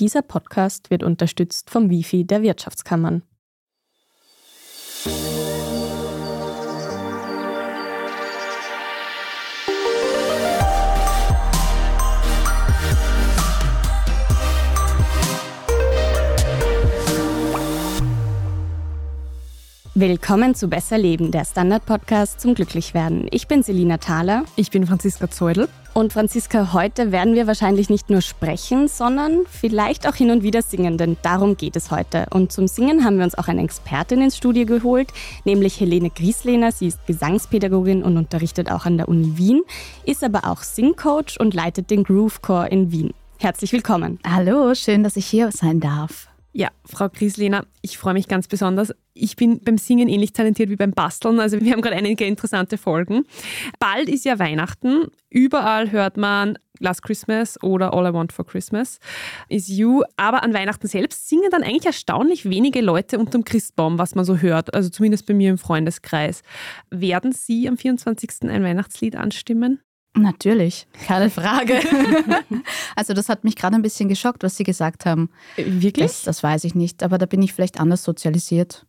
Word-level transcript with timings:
Dieser 0.00 0.22
Podcast 0.22 0.90
wird 0.90 1.04
unterstützt 1.04 1.70
vom 1.70 1.88
Wifi 1.88 2.24
der 2.24 2.42
Wirtschaftskammern. 2.42 3.22
Willkommen 19.96 20.56
zu 20.56 20.66
Besser 20.66 20.98
Leben, 20.98 21.30
der 21.30 21.44
Standard-Podcast 21.44 22.40
zum 22.40 22.56
Glücklichwerden. 22.56 23.28
Ich 23.30 23.46
bin 23.46 23.62
Selina 23.62 23.98
Thaler. 23.98 24.44
Ich 24.56 24.72
bin 24.72 24.88
Franziska 24.88 25.30
Zeudel. 25.30 25.68
Und 25.92 26.12
Franziska, 26.12 26.72
heute 26.72 27.12
werden 27.12 27.36
wir 27.36 27.46
wahrscheinlich 27.46 27.90
nicht 27.90 28.10
nur 28.10 28.20
sprechen, 28.20 28.88
sondern 28.88 29.42
vielleicht 29.48 30.08
auch 30.08 30.16
hin 30.16 30.32
und 30.32 30.42
wieder 30.42 30.62
singen, 30.62 30.98
denn 30.98 31.16
darum 31.22 31.56
geht 31.56 31.76
es 31.76 31.92
heute. 31.92 32.26
Und 32.30 32.50
zum 32.50 32.66
Singen 32.66 33.04
haben 33.04 33.18
wir 33.18 33.24
uns 33.24 33.38
auch 33.38 33.46
eine 33.46 33.62
Expertin 33.62 34.20
ins 34.20 34.36
Studio 34.36 34.66
geholt, 34.66 35.12
nämlich 35.44 35.78
Helene 35.78 36.10
Grieslehner. 36.10 36.72
Sie 36.72 36.88
ist 36.88 37.06
Gesangspädagogin 37.06 38.02
und 38.02 38.16
unterrichtet 38.16 38.72
auch 38.72 38.86
an 38.86 38.96
der 38.96 39.08
Uni 39.08 39.38
Wien, 39.38 39.62
ist 40.04 40.24
aber 40.24 40.50
auch 40.50 40.64
Singcoach 40.64 41.38
und 41.38 41.54
leitet 41.54 41.90
den 41.90 42.02
Groovecore 42.02 42.66
in 42.66 42.90
Wien. 42.90 43.14
Herzlich 43.38 43.72
willkommen. 43.72 44.18
Hallo, 44.26 44.74
schön, 44.74 45.04
dass 45.04 45.14
ich 45.14 45.26
hier 45.26 45.52
sein 45.52 45.78
darf. 45.78 46.33
Ja, 46.56 46.68
Frau 46.84 47.08
Grieslehner, 47.08 47.66
ich 47.82 47.98
freue 47.98 48.14
mich 48.14 48.28
ganz 48.28 48.46
besonders. 48.46 48.94
Ich 49.12 49.34
bin 49.34 49.58
beim 49.58 49.76
Singen 49.76 50.08
ähnlich 50.08 50.32
talentiert 50.32 50.70
wie 50.70 50.76
beim 50.76 50.92
Basteln. 50.92 51.40
Also 51.40 51.60
wir 51.60 51.72
haben 51.72 51.82
gerade 51.82 51.96
einige 51.96 52.26
interessante 52.26 52.78
Folgen. 52.78 53.24
Bald 53.80 54.08
ist 54.08 54.24
ja 54.24 54.38
Weihnachten. 54.38 55.08
Überall 55.30 55.90
hört 55.90 56.16
man 56.16 56.56
Last 56.78 57.02
Christmas 57.02 57.60
oder 57.60 57.92
All 57.92 58.08
I 58.08 58.14
Want 58.14 58.32
for 58.32 58.46
Christmas 58.46 59.00
is 59.48 59.66
You. 59.66 60.02
Aber 60.16 60.44
an 60.44 60.54
Weihnachten 60.54 60.86
selbst 60.86 61.28
singen 61.28 61.50
dann 61.50 61.64
eigentlich 61.64 61.86
erstaunlich 61.86 62.48
wenige 62.48 62.82
Leute 62.82 63.18
unterm 63.18 63.42
Christbaum, 63.42 63.98
was 63.98 64.14
man 64.14 64.24
so 64.24 64.36
hört. 64.36 64.74
Also 64.74 64.90
zumindest 64.90 65.26
bei 65.26 65.34
mir 65.34 65.50
im 65.50 65.58
Freundeskreis. 65.58 66.42
Werden 66.88 67.32
Sie 67.32 67.68
am 67.68 67.76
24. 67.76 68.30
ein 68.42 68.62
Weihnachtslied 68.62 69.16
anstimmen? 69.16 69.80
Natürlich, 70.16 70.86
keine 71.06 71.28
Frage. 71.28 71.80
also 72.96 73.14
das 73.14 73.28
hat 73.28 73.42
mich 73.42 73.56
gerade 73.56 73.74
ein 73.74 73.82
bisschen 73.82 74.08
geschockt, 74.08 74.44
was 74.44 74.56
Sie 74.56 74.62
gesagt 74.62 75.06
haben. 75.06 75.28
Wirklich? 75.56 76.06
Das, 76.06 76.22
das 76.22 76.42
weiß 76.42 76.64
ich 76.64 76.74
nicht, 76.74 77.02
aber 77.02 77.18
da 77.18 77.26
bin 77.26 77.42
ich 77.42 77.52
vielleicht 77.52 77.80
anders 77.80 78.04
sozialisiert. 78.04 78.86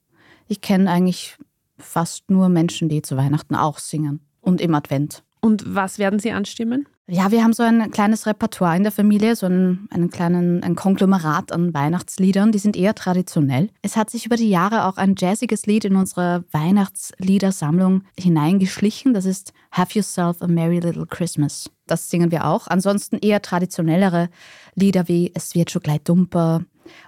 Ich 0.47 0.61
kenne 0.61 0.89
eigentlich 0.89 1.37
fast 1.77 2.29
nur 2.29 2.49
Menschen, 2.49 2.89
die 2.89 3.01
zu 3.01 3.17
Weihnachten 3.17 3.55
auch 3.55 3.79
singen 3.79 4.19
und 4.41 4.61
im 4.61 4.75
Advent. 4.75 5.23
Und 5.41 5.75
was 5.75 5.97
werden 5.99 6.19
Sie 6.19 6.31
anstimmen? 6.31 6.87
Ja, 7.07 7.29
wir 7.29 7.43
haben 7.43 7.53
so 7.53 7.61
ein 7.61 7.91
kleines 7.91 8.25
Repertoire 8.25 8.75
in 8.75 8.81
der 8.81 8.91
Familie, 8.91 9.35
so 9.35 9.45
einen, 9.45 9.87
einen 9.91 10.09
kleinen 10.09 10.63
ein 10.63 10.73
Konglomerat 10.73 11.51
an 11.51 11.71
Weihnachtsliedern. 11.71 12.51
Die 12.51 12.57
sind 12.57 12.75
eher 12.75 12.95
traditionell. 12.95 13.69
Es 13.83 13.95
hat 13.95 14.09
sich 14.09 14.25
über 14.25 14.37
die 14.37 14.49
Jahre 14.49 14.85
auch 14.85 14.97
ein 14.97 15.13
jazziges 15.15 15.67
Lied 15.67 15.85
in 15.85 15.97
unsere 15.97 16.45
Weihnachtsliedersammlung 16.51 18.01
hineingeschlichen. 18.17 19.13
Das 19.13 19.25
ist 19.25 19.53
Have 19.71 19.93
Yourself 19.93 20.41
a 20.41 20.47
Merry 20.47 20.79
Little 20.79 21.05
Christmas. 21.05 21.69
Das 21.85 22.09
singen 22.09 22.31
wir 22.31 22.43
auch. 22.45 22.65
Ansonsten 22.65 23.19
eher 23.19 23.43
traditionellere 23.43 24.29
Lieder 24.73 25.07
wie 25.07 25.31
Es 25.35 25.53
wird 25.53 25.69
schon 25.69 25.83
gleich 25.83 26.01
dumper 26.01 26.63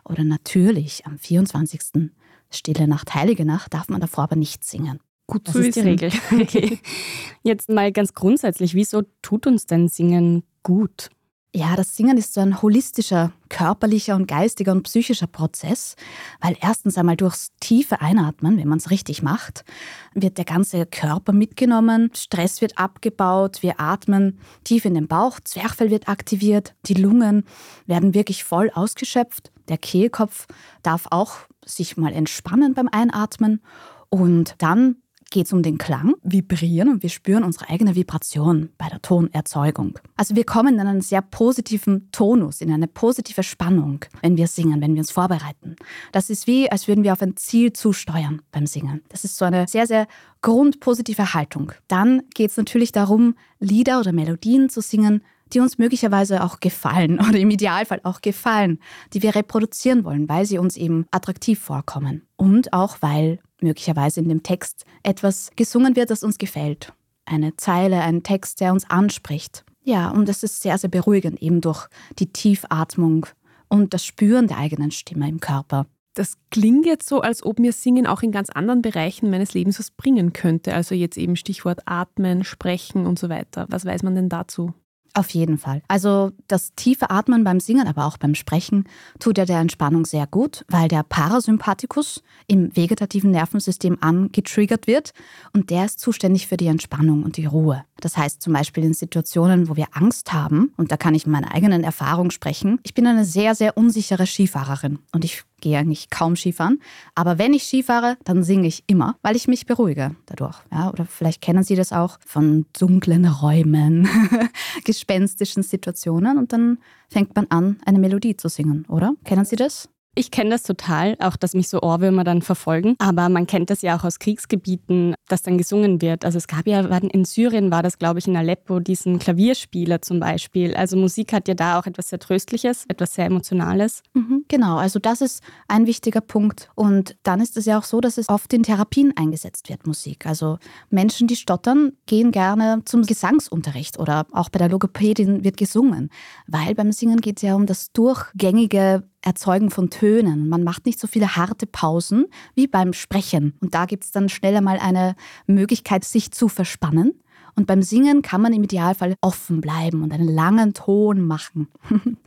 oder 0.06 0.23
natürlich 0.23 1.08
am 1.08 1.17
24. 1.17 2.11
Stille 2.52 2.88
Nacht, 2.88 3.16
Heilige 3.16 3.45
Nacht 3.45 3.73
darf 3.73 3.89
man 3.89 4.00
davor 4.00 4.26
aber 4.26 4.36
nicht 4.36 4.64
singen. 4.64 5.00
Gut 5.28 5.47
das 5.47 5.56
ist 5.56 5.75
die 5.75 5.81
Regel. 5.81 6.11
Okay. 6.31 6.80
Jetzt 7.44 7.70
mal 7.70 7.92
ganz 7.92 8.14
grundsätzlich, 8.14 8.73
wieso 8.73 9.03
tut 9.22 9.45
uns 9.45 9.66
denn 9.66 9.89
Singen 9.89 10.44
gut? 10.64 11.09
Ja, 11.56 11.75
das 11.75 11.95
Singen 11.95 12.17
ist 12.17 12.33
so 12.33 12.42
ein 12.42 12.61
holistischer, 12.61 13.31
körperlicher 13.50 14.16
und 14.16 14.28
geistiger 14.28 14.73
und 14.73 14.83
psychischer 14.83 15.28
Prozess, 15.28 15.95
weil 16.39 16.55
erstens 16.61 16.98
einmal 16.98 17.16
durchs 17.17 17.52
tiefe 17.59 17.99
Einatmen, 17.99 18.58
wenn 18.58 18.67
man 18.67 18.77
es 18.77 18.92
richtig 18.92 19.23
macht, 19.23 19.65
wird 20.14 20.38
der 20.38 20.45
ganze 20.45 20.86
Körper 20.86 21.33
mitgenommen, 21.33 22.11
Stress 22.14 22.61
wird 22.61 22.77
abgebaut, 22.77 23.64
wir 23.64 23.80
atmen 23.80 24.39
tief 24.65 24.86
in 24.86 24.94
den 24.94 25.08
Bauch, 25.08 25.39
Zwerchfell 25.39 25.89
wird 25.89 26.09
aktiviert, 26.09 26.76
die 26.86 26.94
Lungen 26.94 27.44
werden 27.86 28.14
wirklich 28.14 28.44
voll 28.44 28.70
ausgeschöpft, 28.73 29.52
der 29.67 29.77
Kehlkopf 29.77 30.48
darf 30.83 31.08
auch 31.09 31.38
sich 31.65 31.98
mal 31.98 32.14
entspannen 32.14 32.76
beim 32.76 32.89
Einatmen 32.89 33.61
und 34.09 34.55
dann 34.59 34.98
geht 35.30 35.48
es 35.48 35.54
um 35.54 35.64
den 35.64 35.77
Klang, 35.77 36.15
vibrieren 36.23 36.89
und 36.89 37.04
wir 37.04 37.10
spüren 37.10 37.43
unsere 37.43 37.70
eigene 37.70 37.95
Vibration 37.95 38.70
bei 38.77 38.88
der 38.88 39.02
Tonerzeugung. 39.02 39.99
Also 40.15 40.36
wir 40.36 40.45
kommen 40.45 40.76
in 40.76 40.88
einen 40.88 41.02
sehr 41.02 41.21
positiven 41.21 42.10
Tonus, 42.11 42.61
in 42.61 42.71
eine 42.71 42.88
positive 42.88 43.43
Spannung, 43.43 44.05
wenn 44.21 44.38
wir 44.38 44.48
singen, 44.48 44.82
wenn 44.82 44.93
wir 44.93 45.02
uns 45.02 45.11
vorbereiten. 45.11 45.76
Das 46.11 46.30
ist 46.30 46.48
wie, 46.48 46.71
als 46.71 46.88
würden 46.88 47.04
wir 47.04 47.14
auf 47.14 47.21
ein 47.21 47.36
Ziel 47.36 47.73
zusteuern 47.73 48.42
beim 48.52 48.67
Singen. 48.67 49.02
Das 49.10 49.23
ist 49.23 49.38
so 49.38 49.45
eine 49.45 49.67
sehr, 49.67 49.88
sehr 49.88 50.08
grundpositive 50.42 51.33
Haltung. 51.33 51.71
Dann 51.88 52.23
geht 52.33 52.52
es 52.52 52.58
natürlich 52.58 52.92
darum, 52.92 53.36
Lieder 53.59 53.99
oder 53.99 54.14
Melodien 54.14 54.70
zu 54.70 54.82
singen, 54.82 55.21
die 55.54 55.59
uns 55.59 55.77
möglicherweise 55.77 56.44
auch 56.44 56.59
gefallen 56.59 57.20
oder 57.27 57.38
im 57.38 57.49
Idealfall 57.49 58.02
auch 58.04 58.21
gefallen, 58.21 58.80
die 59.14 59.23
wir 59.23 59.36
reproduzieren 59.36 60.04
wollen, 60.04 60.30
weil 60.30 60.45
sie 60.45 60.58
uns 60.58 60.77
eben 60.77 61.05
attraktiv 61.11 61.59
vorkommen. 61.59 62.27
Und 62.36 62.73
auch 62.73 62.98
weil 63.02 63.39
möglicherweise 63.62 64.20
in 64.20 64.30
dem 64.30 64.44
Text 64.44 64.86
etwas 65.04 65.52
gesungen 65.56 65.95
wird, 65.95 66.10
das 66.10 66.23
uns 66.23 66.38
gefällt. 66.38 66.94
Eine 67.26 67.56
Zeile, 67.58 68.02
ein 68.02 68.23
Text, 68.23 68.62
der 68.62 68.72
uns 68.72 68.90
anspricht. 68.90 69.66
Ja, 69.84 70.10
und 70.10 70.28
es 70.30 70.44
ist 70.44 70.62
sehr, 70.62 70.78
sehr 70.78 70.90
beruhigend, 70.90 71.42
eben 71.42 71.62
durch 71.62 71.88
die 72.20 72.32
Tiefatmung 72.32 73.26
und 73.70 73.94
das 73.94 74.06
Spüren 74.06 74.48
der 74.48 74.58
eigenen 74.58 74.92
Stimme 74.92 75.28
im 75.30 75.40
Körper. 75.40 75.86
Das 76.14 76.34
klingt 76.50 76.86
jetzt 76.86 77.08
so, 77.08 77.22
als 77.22 77.45
ob 77.45 77.60
mir 77.60 77.72
Singen 77.72 78.08
auch 78.08 78.23
in 78.23 78.32
ganz 78.32 78.50
anderen 78.50 78.82
Bereichen 78.82 79.30
meines 79.30 79.54
Lebens 79.54 79.78
was 79.78 79.92
bringen 79.92 80.34
könnte. 80.34 80.74
Also 80.74 80.95
jetzt 80.95 81.18
eben 81.18 81.36
Stichwort 81.36 81.82
Atmen, 81.86 82.44
Sprechen 82.44 83.06
und 83.06 83.20
so 83.20 83.30
weiter. 83.30 83.68
Was 83.70 83.86
weiß 83.86 84.02
man 84.02 84.16
denn 84.16 84.28
dazu? 84.28 84.74
Auf 85.17 85.32
jeden 85.32 85.58
Fall. 85.58 85.82
Also 85.88 86.30
das 86.48 86.76
tiefe 86.76 87.10
Atmen 87.10 87.44
beim 87.44 87.60
Singen, 87.60 87.88
aber 87.88 88.05
auch 88.05 88.17
beim 88.17 88.36
Sprechen, 88.36 88.83
tut 89.17 89.39
ja 89.39 89.45
der 89.45 89.58
Entspannung 89.61 90.05
sehr 90.05 90.28
gut, 90.28 90.64
weil 90.70 90.89
der 90.89 91.02
Parasympathikus 91.02 92.22
im 92.45 92.76
vegetativen 92.78 93.32
Nervensystem 93.32 93.98
angetriggert 94.00 94.86
wird 94.86 95.14
und 95.54 95.72
der 95.72 95.86
ist 95.86 96.00
zuständig 96.02 96.45
für 96.45 96.56
die 96.56 96.67
Entspannung 96.67 97.23
und 97.23 97.38
die 97.38 97.48
Ruhe. 97.48 97.83
Das 98.00 98.16
heißt 98.16 98.44
zum 98.44 98.54
Beispiel 98.54 98.83
in 98.83 98.94
Situationen, 98.94 99.70
wo 99.70 99.76
wir 99.76 99.88
Angst 99.94 100.33
haben, 100.33 100.72
und 100.77 100.92
da 100.92 100.98
kann 100.98 101.16
ich 101.16 101.26
in 101.26 101.32
meiner 101.32 101.52
eigenen 101.52 101.83
Erfahrung 101.83 102.30
sprechen, 102.30 102.80
ich 102.83 102.94
bin 102.94 103.08
eine 103.08 103.26
sehr, 103.26 103.56
sehr 103.56 103.76
unsichere 103.76 104.27
Skifahrerin 104.27 105.00
und 105.14 105.26
ich 105.26 105.45
gehe 105.62 105.78
eigentlich 105.78 106.10
kaum 106.10 106.36
Skifahren. 106.36 106.80
Aber 107.16 107.38
wenn 107.38 107.54
ich 107.54 107.64
Skifahre, 107.64 108.18
dann 108.23 108.44
singe 108.44 108.68
ich 108.68 108.84
immer, 108.88 109.18
weil 109.22 109.36
ich 109.36 109.48
mich 109.48 109.66
beruhige 109.66 110.16
dadurch. 110.26 110.58
Ja, 110.72 110.92
oder 110.92 111.06
vielleicht 111.06 111.42
kennen 111.42 111.64
Sie 111.64 111.76
das 111.76 111.92
auch 111.92 112.20
von 112.26 112.66
dunklen 112.78 113.26
Räumen, 113.26 114.08
gespenstischen 114.84 115.64
Situationen 115.64 116.38
und 116.38 116.54
dann 116.54 116.80
fängt 117.10 117.36
man 117.36 117.48
an, 117.48 117.80
eine 117.86 118.00
Melodie 118.00 118.38
zu 118.38 118.50
singen, 118.50 118.86
oder? 118.88 119.14
Kennen 119.23 119.45
Sie 119.45 119.56
das? 119.56 119.90
Ich 120.17 120.32
kenne 120.32 120.50
das 120.50 120.64
total, 120.64 121.16
auch 121.20 121.36
dass 121.36 121.54
mich 121.54 121.70
so 121.70 121.80
Ohrwürmer 121.82 122.23
dann 122.23 122.42
verfolgen. 122.42 122.95
Aber 122.98 123.30
man 123.30 123.45
kennt 123.45 123.70
das 123.70 123.83
ja 123.83 123.95
auch 123.95 124.04
aus 124.04 124.17
Kriegsgebieten, 124.17 125.14
dass 125.28 125.44
dann 125.44 125.60
gesungen 125.60 126.02
wird. 126.02 126.26
Also 126.26 126.39
es 126.39 126.48
gab 126.48 126.66
ja, 126.66 126.80
in 126.80 127.23
Syrien 127.23 127.70
war 127.70 127.83
das, 127.83 128.00
glaube 128.00 128.18
ich, 128.18 128.27
in 128.27 128.36
Aleppo, 128.36 128.80
diesen 128.80 129.19
Klavierspieler 129.19 130.01
zum 130.01 130.19
Beispiel. 130.19 130.74
Also 130.74 130.98
Musik 130.98 131.33
hat 131.33 131.48
ja 131.48 131.54
da 131.54 131.77
auch 131.77 131.86
etwas 131.86 132.10
sehr 132.10 132.18
Tröstliches, 132.18 132.86
etwas 132.88 133.13
sehr 133.13 133.25
Emotionales. 133.25 134.01
Mhm, 134.16 134.45
genau, 134.48 134.77
also 134.77 134.98
das 134.98 135.22
ist 135.22 135.44
ein 135.68 135.86
wichtiger 135.86 136.22
Punkt. 136.22 136.72
Und 136.74 137.16
dann 137.22 137.39
ist 137.39 137.56
es 137.56 137.66
ja 137.66 137.77
auch 137.77 137.83
so, 137.83 138.01
dass 138.01 138.18
es 138.18 138.27
oft 138.27 138.51
in 138.54 138.63
Therapien 138.63 139.13
eingesetzt 139.16 139.69
wird, 139.69 139.86
Musik. 139.86 140.25
Also 140.25 140.57
Menschen, 140.89 141.27
die 141.27 141.36
stottern, 141.36 141.92
gehen 142.07 142.31
gerne 142.31 142.81
zum 142.86 143.04
Gesangsunterricht 143.04 144.00
oder 144.00 144.25
auch 144.31 144.50
bei 144.50 144.57
der 144.57 144.69
Logopädin 144.69 145.44
wird 145.44 145.57
gesungen. 145.57 146.09
Weil 146.47 146.74
beim 146.74 146.91
Singen 146.91 147.21
geht 147.21 147.38
es 147.38 147.44
ja 147.44 147.53
um 147.53 147.68
das 147.68 147.91
durchgängige 147.91 149.03
Erzeugen 149.27 149.69
von 149.69 149.89
Tönen. 149.89 150.47
Man 150.47 150.63
macht 150.63 150.85
nicht 150.85 151.00
so 151.00 151.06
viele 151.06 151.35
harte 151.35 151.68
Pausen 151.68 152.27
wie 152.56 152.65
beim 152.65 152.94
Sprechen. 152.94 153.53
Und 153.59 153.75
da 153.75 153.85
gibt 153.85 154.06
es 154.06 154.12
dann 154.12 154.29
schneller 154.29 154.62
mal 154.62 154.79
eine 154.79 155.15
Möglichkeit, 155.47 156.06
sich 156.06 156.31
zu 156.31 156.47
verspannen. 156.47 157.13
Und 157.53 157.68
beim 157.68 157.81
Singen 157.81 158.21
kann 158.21 158.41
man 158.41 158.53
im 158.53 158.63
Idealfall 158.63 159.15
offen 159.19 159.59
bleiben 159.59 160.01
und 160.01 160.13
einen 160.13 160.33
langen 160.33 160.74
Ton 160.74 161.27
machen. 161.27 161.68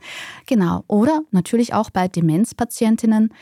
genau. 0.45 0.83
Oder 0.87 1.21
natürlich 1.31 1.73
auch 1.73 1.89
bei 1.89 2.07
Demenzpatientinnen, 2.07 3.33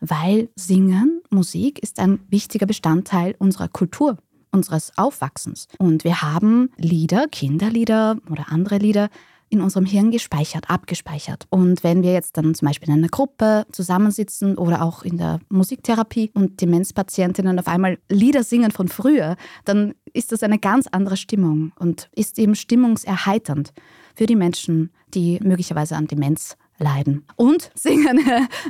weil 0.00 0.50
Singen, 0.54 1.22
Musik 1.30 1.78
ist 1.78 1.98
ein 1.98 2.18
wichtiger 2.28 2.66
Bestandteil 2.66 3.34
unserer 3.38 3.68
Kultur 3.68 4.18
unseres 4.52 4.92
Aufwachsens. 4.96 5.68
Und 5.78 6.04
wir 6.04 6.22
haben 6.22 6.70
Lieder, 6.76 7.28
Kinderlieder 7.28 8.16
oder 8.30 8.46
andere 8.50 8.78
Lieder, 8.78 9.08
in 9.48 9.60
unserem 9.60 9.86
Hirn 9.86 10.10
gespeichert, 10.10 10.68
abgespeichert. 10.68 11.46
Und 11.50 11.84
wenn 11.84 12.02
wir 12.02 12.12
jetzt 12.12 12.36
dann 12.36 12.54
zum 12.54 12.66
Beispiel 12.66 12.88
in 12.88 12.94
einer 12.96 13.08
Gruppe 13.08 13.66
zusammensitzen 13.70 14.58
oder 14.58 14.82
auch 14.82 15.02
in 15.02 15.18
der 15.18 15.40
Musiktherapie 15.48 16.30
und 16.34 16.60
Demenzpatientinnen 16.60 17.58
auf 17.58 17.68
einmal 17.68 17.98
Lieder 18.08 18.42
singen 18.42 18.72
von 18.72 18.88
früher, 18.88 19.36
dann 19.64 19.94
ist 20.12 20.32
das 20.32 20.42
eine 20.42 20.58
ganz 20.58 20.86
andere 20.88 21.16
Stimmung 21.16 21.72
und 21.78 22.08
ist 22.14 22.38
eben 22.38 22.54
stimmungserheiternd 22.54 23.72
für 24.14 24.26
die 24.26 24.36
Menschen, 24.36 24.90
die 25.14 25.38
möglicherweise 25.42 25.96
an 25.96 26.06
Demenz 26.06 26.56
leiden. 26.78 27.24
Und 27.36 27.70
Singen 27.74 28.18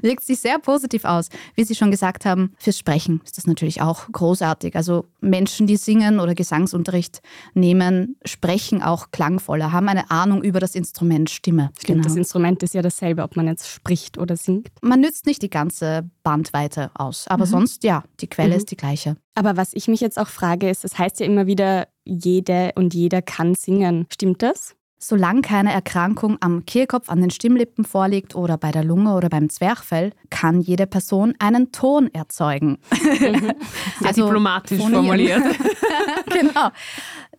wirkt 0.02 0.24
sich 0.24 0.40
sehr 0.40 0.58
positiv 0.58 1.04
aus. 1.04 1.28
Wie 1.54 1.64
Sie 1.64 1.74
schon 1.74 1.90
gesagt 1.90 2.24
haben, 2.24 2.52
fürs 2.58 2.78
Sprechen 2.78 3.20
ist 3.24 3.38
das 3.38 3.46
natürlich 3.46 3.82
auch 3.82 4.10
großartig. 4.12 4.76
Also 4.76 5.06
Menschen, 5.20 5.66
die 5.66 5.76
singen 5.76 6.20
oder 6.20 6.34
Gesangsunterricht 6.34 7.20
nehmen, 7.54 8.16
sprechen 8.24 8.82
auch 8.82 9.10
klangvoller, 9.10 9.72
haben 9.72 9.88
eine 9.88 10.10
Ahnung 10.10 10.42
über 10.42 10.60
das 10.60 10.74
Instrument 10.74 11.30
Stimme. 11.30 11.70
Stimmt, 11.78 11.86
genau. 11.86 12.04
das 12.04 12.16
Instrument 12.16 12.62
ist 12.62 12.74
ja 12.74 12.82
dasselbe, 12.82 13.22
ob 13.22 13.36
man 13.36 13.46
jetzt 13.46 13.68
spricht 13.68 14.18
oder 14.18 14.36
singt. 14.36 14.68
Man 14.82 15.00
nützt 15.00 15.26
nicht 15.26 15.42
die 15.42 15.50
ganze 15.50 16.08
Bandweite 16.22 16.90
aus, 16.94 17.26
aber 17.28 17.46
mhm. 17.46 17.50
sonst 17.50 17.84
ja, 17.84 18.04
die 18.20 18.28
Quelle 18.28 18.50
mhm. 18.50 18.56
ist 18.56 18.70
die 18.70 18.76
gleiche. 18.76 19.16
Aber 19.34 19.56
was 19.56 19.74
ich 19.74 19.86
mich 19.86 20.00
jetzt 20.00 20.18
auch 20.18 20.28
frage, 20.28 20.70
ist, 20.70 20.84
das 20.84 20.98
heißt 20.98 21.20
ja 21.20 21.26
immer 21.26 21.46
wieder, 21.46 21.88
jede 22.04 22.72
und 22.74 22.94
jeder 22.94 23.20
kann 23.20 23.54
singen. 23.54 24.06
Stimmt 24.10 24.42
das? 24.42 24.76
Solange 25.08 25.40
keine 25.42 25.72
Erkrankung 25.72 26.36
am 26.40 26.66
Kehlkopf, 26.66 27.10
an 27.10 27.20
den 27.20 27.30
Stimmlippen 27.30 27.84
vorliegt 27.84 28.34
oder 28.34 28.58
bei 28.58 28.72
der 28.72 28.82
Lunge 28.82 29.14
oder 29.14 29.28
beim 29.28 29.48
Zwerchfell, 29.48 30.10
kann 30.30 30.60
jede 30.60 30.88
Person 30.88 31.32
einen 31.38 31.70
Ton 31.70 32.12
erzeugen. 32.12 32.78
Mhm. 32.90 32.98
Sehr 34.00 34.08
also 34.08 34.24
diplomatisch 34.24 34.80
formuliert. 34.80 35.44
genau. 36.26 36.70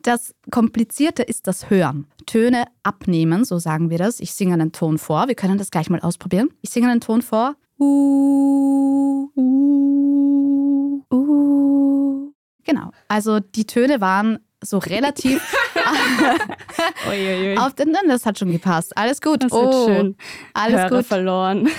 Das 0.01 0.33
Komplizierte 0.49 1.23
ist 1.23 1.45
das 1.45 1.69
Hören. 1.69 2.07
Töne 2.25 2.67
abnehmen, 2.83 3.43
so 3.43 3.59
sagen 3.59 3.89
wir 3.89 3.97
das. 3.97 4.21
Ich 4.21 4.33
singe 4.33 4.53
einen 4.53 4.71
Ton 4.71 4.97
vor. 4.97 5.27
Wir 5.27 5.35
können 5.35 5.57
das 5.57 5.69
gleich 5.69 5.89
mal 5.89 5.99
ausprobieren. 5.99 6.47
Ich 6.61 6.69
singe 6.69 6.89
einen 6.89 7.01
Ton 7.01 7.21
vor. 7.21 7.55
Uh, 7.77 9.27
uh, 9.35 11.03
uh. 11.13 12.31
Genau. 12.63 12.91
Also 13.09 13.41
die 13.41 13.67
Töne 13.67 13.99
waren 13.99 14.39
so 14.63 14.77
relativ 14.77 15.41
auf 17.59 17.73
den, 17.75 17.95
das 18.07 18.25
hat 18.25 18.39
schon 18.39 18.51
gepasst. 18.51 18.97
Alles 18.97 19.21
gut. 19.21 19.43
Das 19.43 19.51
oh, 19.51 19.87
schön. 19.87 20.15
Alles 20.53 20.81
Hörer 20.81 20.97
gut. 20.97 21.05
verloren. 21.05 21.69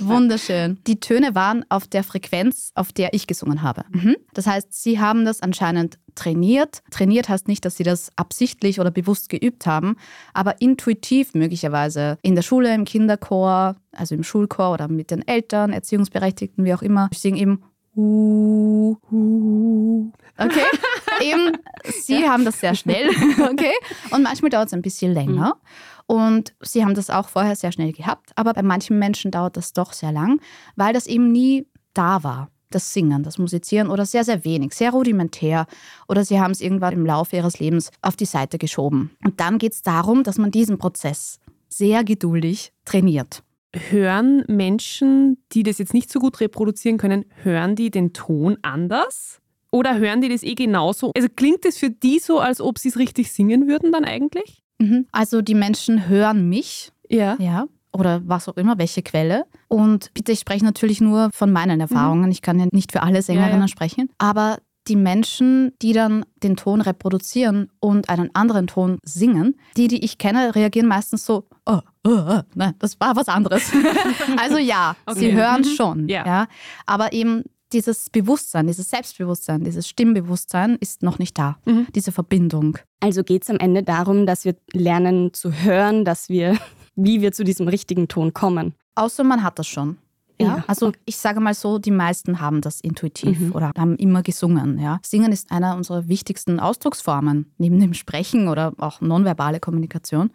Wunderschön. 0.00 0.78
Die 0.86 1.00
Töne 1.00 1.34
waren 1.34 1.64
auf 1.68 1.86
der 1.86 2.02
Frequenz, 2.04 2.72
auf 2.74 2.92
der 2.92 3.12
ich 3.12 3.26
gesungen 3.26 3.62
habe. 3.62 3.84
Mhm. 3.90 4.16
Das 4.32 4.46
heißt, 4.46 4.72
Sie 4.72 4.98
haben 4.98 5.24
das 5.24 5.42
anscheinend 5.42 5.98
trainiert. 6.14 6.82
Trainiert 6.90 7.28
heißt 7.28 7.48
nicht, 7.48 7.64
dass 7.64 7.76
Sie 7.76 7.82
das 7.82 8.10
absichtlich 8.16 8.80
oder 8.80 8.90
bewusst 8.90 9.28
geübt 9.28 9.66
haben, 9.66 9.96
aber 10.32 10.60
intuitiv 10.60 11.34
möglicherweise 11.34 12.18
in 12.22 12.34
der 12.34 12.42
Schule, 12.42 12.74
im 12.74 12.84
Kinderchor, 12.84 13.76
also 13.92 14.14
im 14.14 14.22
Schulchor 14.22 14.72
oder 14.72 14.88
mit 14.88 15.10
den 15.10 15.26
Eltern, 15.26 15.72
Erziehungsberechtigten, 15.72 16.64
wie 16.64 16.74
auch 16.74 16.82
immer. 16.82 17.08
Ich 17.12 17.18
singe 17.18 17.38
eben 17.38 17.62
Uh, 17.96 18.96
uh. 19.10 20.12
Okay, 20.40 20.64
eben, 21.20 21.58
sie 21.84 22.22
ja. 22.22 22.28
haben 22.30 22.44
das 22.44 22.60
sehr 22.60 22.74
schnell, 22.74 23.08
okay, 23.50 23.72
und 24.10 24.22
manchmal 24.22 24.50
dauert 24.50 24.68
es 24.68 24.72
ein 24.72 24.82
bisschen 24.82 25.12
länger. 25.12 25.54
Mhm. 25.54 26.16
Und 26.16 26.54
sie 26.60 26.84
haben 26.84 26.94
das 26.94 27.10
auch 27.10 27.28
vorher 27.28 27.54
sehr 27.54 27.72
schnell 27.72 27.92
gehabt, 27.92 28.30
aber 28.34 28.52
bei 28.52 28.62
manchen 28.62 28.98
Menschen 28.98 29.30
dauert 29.30 29.56
das 29.56 29.72
doch 29.72 29.92
sehr 29.92 30.10
lang, 30.10 30.40
weil 30.74 30.92
das 30.92 31.06
eben 31.06 31.30
nie 31.30 31.66
da 31.94 32.24
war. 32.24 32.50
Das 32.72 32.92
Singen, 32.92 33.24
das 33.24 33.38
Musizieren 33.38 33.90
oder 33.90 34.06
sehr, 34.06 34.22
sehr 34.22 34.44
wenig, 34.44 34.74
sehr 34.74 34.92
rudimentär. 34.92 35.66
Oder 36.06 36.24
sie 36.24 36.38
haben 36.38 36.52
es 36.52 36.60
irgendwann 36.60 36.92
im 36.92 37.04
Laufe 37.04 37.34
ihres 37.34 37.58
Lebens 37.58 37.90
auf 38.00 38.14
die 38.14 38.26
Seite 38.26 38.58
geschoben. 38.58 39.10
Und 39.24 39.40
dann 39.40 39.58
geht 39.58 39.72
es 39.72 39.82
darum, 39.82 40.22
dass 40.22 40.38
man 40.38 40.52
diesen 40.52 40.78
Prozess 40.78 41.40
sehr 41.68 42.04
geduldig 42.04 42.72
trainiert 42.84 43.42
hören 43.72 44.44
Menschen, 44.48 45.38
die 45.52 45.62
das 45.62 45.78
jetzt 45.78 45.94
nicht 45.94 46.10
so 46.10 46.18
gut 46.18 46.40
reproduzieren 46.40 46.98
können, 46.98 47.24
hören 47.42 47.76
die 47.76 47.90
den 47.90 48.12
Ton 48.12 48.58
anders? 48.62 49.39
Oder 49.70 49.98
hören 49.98 50.20
die 50.20 50.28
das 50.28 50.42
eh 50.42 50.54
genauso? 50.54 51.12
Also 51.14 51.28
klingt 51.34 51.64
es 51.64 51.78
für 51.78 51.90
die 51.90 52.18
so, 52.18 52.40
als 52.40 52.60
ob 52.60 52.78
sie 52.78 52.88
es 52.88 52.98
richtig 52.98 53.32
singen 53.32 53.68
würden 53.68 53.92
dann 53.92 54.04
eigentlich? 54.04 54.62
Mhm. 54.78 55.06
Also 55.12 55.42
die 55.42 55.54
Menschen 55.54 56.08
hören 56.08 56.48
mich. 56.48 56.92
Ja. 57.08 57.36
Ja. 57.38 57.66
Oder 57.92 58.22
was 58.24 58.48
auch 58.48 58.56
immer, 58.56 58.78
welche 58.78 59.02
Quelle. 59.02 59.46
Und 59.68 60.12
bitte, 60.14 60.32
ich 60.32 60.40
spreche 60.40 60.64
natürlich 60.64 61.00
nur 61.00 61.30
von 61.32 61.52
meinen 61.52 61.76
mhm. 61.76 61.82
Erfahrungen. 61.82 62.24
Mhm. 62.24 62.30
Ich 62.30 62.42
kann 62.42 62.58
ja 62.58 62.66
nicht 62.72 62.92
für 62.92 63.02
alle 63.02 63.22
Sängerinnen 63.22 63.54
ja, 63.54 63.60
ja. 63.60 63.68
sprechen. 63.68 64.10
Aber 64.18 64.58
die 64.88 64.96
Menschen, 64.96 65.72
die 65.82 65.92
dann 65.92 66.24
den 66.42 66.56
Ton 66.56 66.80
reproduzieren 66.80 67.70
und 67.80 68.08
einen 68.08 68.34
anderen 68.34 68.66
Ton 68.66 68.98
singen, 69.02 69.56
die, 69.76 69.88
die 69.88 70.04
ich 70.04 70.18
kenne, 70.18 70.54
reagieren 70.54 70.88
meistens 70.88 71.26
so, 71.26 71.46
oh, 71.66 71.80
oh, 72.04 72.10
oh 72.10 72.40
nein, 72.54 72.74
das 72.78 72.98
war 72.98 73.14
was 73.14 73.28
anderes. 73.28 73.70
also 74.36 74.58
ja, 74.58 74.96
okay. 75.06 75.18
sie 75.18 75.32
hören 75.32 75.62
mhm. 75.62 75.76
schon. 75.76 76.08
Ja. 76.08 76.26
ja. 76.26 76.46
Aber 76.86 77.12
eben 77.12 77.44
dieses 77.72 78.10
Bewusstsein, 78.10 78.66
dieses 78.66 78.90
Selbstbewusstsein, 78.90 79.64
dieses 79.64 79.88
Stimmbewusstsein 79.88 80.76
ist 80.80 81.02
noch 81.02 81.18
nicht 81.18 81.38
da, 81.38 81.58
mhm. 81.64 81.86
diese 81.94 82.12
Verbindung. 82.12 82.78
Also 83.00 83.22
geht 83.24 83.44
es 83.44 83.50
am 83.50 83.58
Ende 83.58 83.82
darum, 83.82 84.26
dass 84.26 84.44
wir 84.44 84.56
lernen 84.72 85.32
zu 85.32 85.52
hören, 85.52 86.04
dass 86.04 86.28
wir, 86.28 86.58
wie 86.96 87.20
wir 87.20 87.32
zu 87.32 87.44
diesem 87.44 87.68
richtigen 87.68 88.08
Ton 88.08 88.32
kommen. 88.32 88.74
Außer 88.94 89.24
man 89.24 89.42
hat 89.42 89.58
das 89.58 89.66
schon. 89.66 89.98
Ja, 90.40 90.64
also 90.66 90.92
ich 91.04 91.16
sage 91.18 91.40
mal 91.40 91.54
so, 91.54 91.78
die 91.78 91.90
meisten 91.90 92.40
haben 92.40 92.62
das 92.62 92.80
intuitiv 92.80 93.38
mhm. 93.38 93.52
oder 93.52 93.72
haben 93.76 93.96
immer 93.96 94.22
gesungen. 94.22 94.78
Ja. 94.78 94.98
Singen 95.04 95.32
ist 95.32 95.52
einer 95.52 95.76
unserer 95.76 96.08
wichtigsten 96.08 96.60
Ausdrucksformen, 96.60 97.52
neben 97.58 97.78
dem 97.78 97.94
Sprechen 97.94 98.48
oder 98.48 98.72
auch 98.78 99.00
nonverbale 99.00 99.60
Kommunikation. 99.60 100.30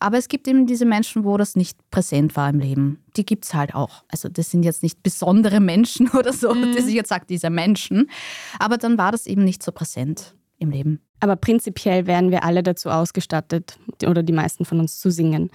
Aber 0.00 0.18
es 0.18 0.28
gibt 0.28 0.46
eben 0.46 0.66
diese 0.66 0.84
Menschen, 0.84 1.24
wo 1.24 1.36
das 1.36 1.56
nicht 1.56 1.78
präsent 1.90 2.36
war 2.36 2.48
im 2.48 2.58
Leben. 2.60 3.02
Die 3.16 3.26
gibt 3.26 3.44
es 3.44 3.54
halt 3.54 3.74
auch. 3.74 4.04
Also 4.08 4.28
das 4.28 4.50
sind 4.50 4.62
jetzt 4.62 4.82
nicht 4.82 5.02
besondere 5.02 5.60
Menschen 5.60 6.08
oder 6.16 6.32
so, 6.32 6.54
mhm. 6.54 6.74
dass 6.74 6.86
ich 6.86 6.94
jetzt 6.94 7.08
sage, 7.08 7.26
diese 7.28 7.50
Menschen. 7.50 8.10
Aber 8.58 8.78
dann 8.78 8.98
war 8.98 9.12
das 9.12 9.26
eben 9.26 9.44
nicht 9.44 9.62
so 9.62 9.72
präsent 9.72 10.34
im 10.58 10.70
Leben. 10.70 11.00
Aber 11.20 11.36
prinzipiell 11.36 12.06
werden 12.06 12.30
wir 12.30 12.44
alle 12.44 12.62
dazu 12.62 12.90
ausgestattet, 12.90 13.78
oder 14.06 14.22
die 14.22 14.32
meisten 14.32 14.64
von 14.64 14.78
uns 14.78 15.00
zu 15.00 15.10
singen. 15.10 15.50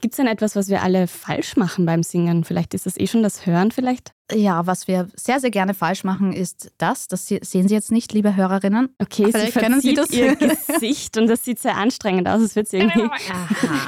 Gibt 0.00 0.12
es 0.12 0.16
denn 0.16 0.26
etwas, 0.26 0.56
was 0.56 0.68
wir 0.68 0.82
alle 0.82 1.06
falsch 1.06 1.56
machen 1.56 1.86
beim 1.86 2.02
Singen? 2.02 2.44
Vielleicht 2.44 2.74
ist 2.74 2.86
es 2.86 2.98
eh 2.98 3.06
schon 3.06 3.22
das 3.22 3.46
Hören 3.46 3.70
vielleicht? 3.70 4.12
Ja, 4.32 4.66
was 4.66 4.88
wir 4.88 5.08
sehr, 5.14 5.40
sehr 5.40 5.50
gerne 5.50 5.72
falsch 5.72 6.04
machen, 6.04 6.32
ist 6.32 6.72
das. 6.78 7.08
Das 7.08 7.26
sehen 7.26 7.68
Sie 7.68 7.74
jetzt 7.74 7.92
nicht, 7.92 8.12
liebe 8.12 8.34
Hörerinnen. 8.36 8.94
Okay, 8.98 9.28
Vielleicht 9.30 9.54
Sie 9.54 9.60
können 9.60 9.80
Sie 9.80 9.94
das. 9.94 10.10
Ihr 10.10 10.36
Gesicht 10.36 11.16
und 11.16 11.28
das 11.28 11.44
sieht 11.44 11.60
sehr 11.60 11.76
anstrengend 11.76 12.28
aus. 12.28 12.42
Es 12.42 12.56
wird 12.56 12.68
Sie 12.68 12.76
irgendwie 12.78 13.08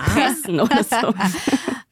pressen 0.06 0.60
oder 0.60 0.84
so. 0.84 1.14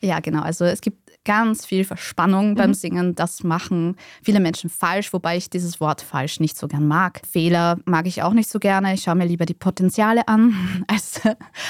Ja, 0.01 0.21
genau. 0.21 0.43
Also 0.43 0.67
es 0.67 0.83
gibt 0.83 1.06
ganz 1.27 1.67
viel 1.67 1.85
Verspannung 1.85 2.55
beim 2.55 2.71
mhm. 2.71 2.75
Singen. 2.75 3.15
Das 3.15 3.43
machen 3.43 3.97
viele 4.23 4.41
Menschen 4.41 4.71
falsch, 4.71 5.13
wobei 5.13 5.37
ich 5.37 5.51
dieses 5.51 5.81
Wort 5.81 6.01
falsch 6.01 6.41
nicht 6.41 6.57
so 6.57 6.69
gern 6.69 6.89
mag. 6.89 7.21
Fehler 7.31 7.79
mag 7.85 8.07
ich 8.07 8.23
auch 8.23 8.33
nicht 8.33 8.49
so 8.49 8.59
gerne. 8.59 8.95
Ich 8.95 9.03
schaue 9.03 9.17
mir 9.17 9.27
lieber 9.27 9.45
die 9.45 9.53
Potenziale 9.53 10.27
an 10.29 10.85
als 10.87 11.21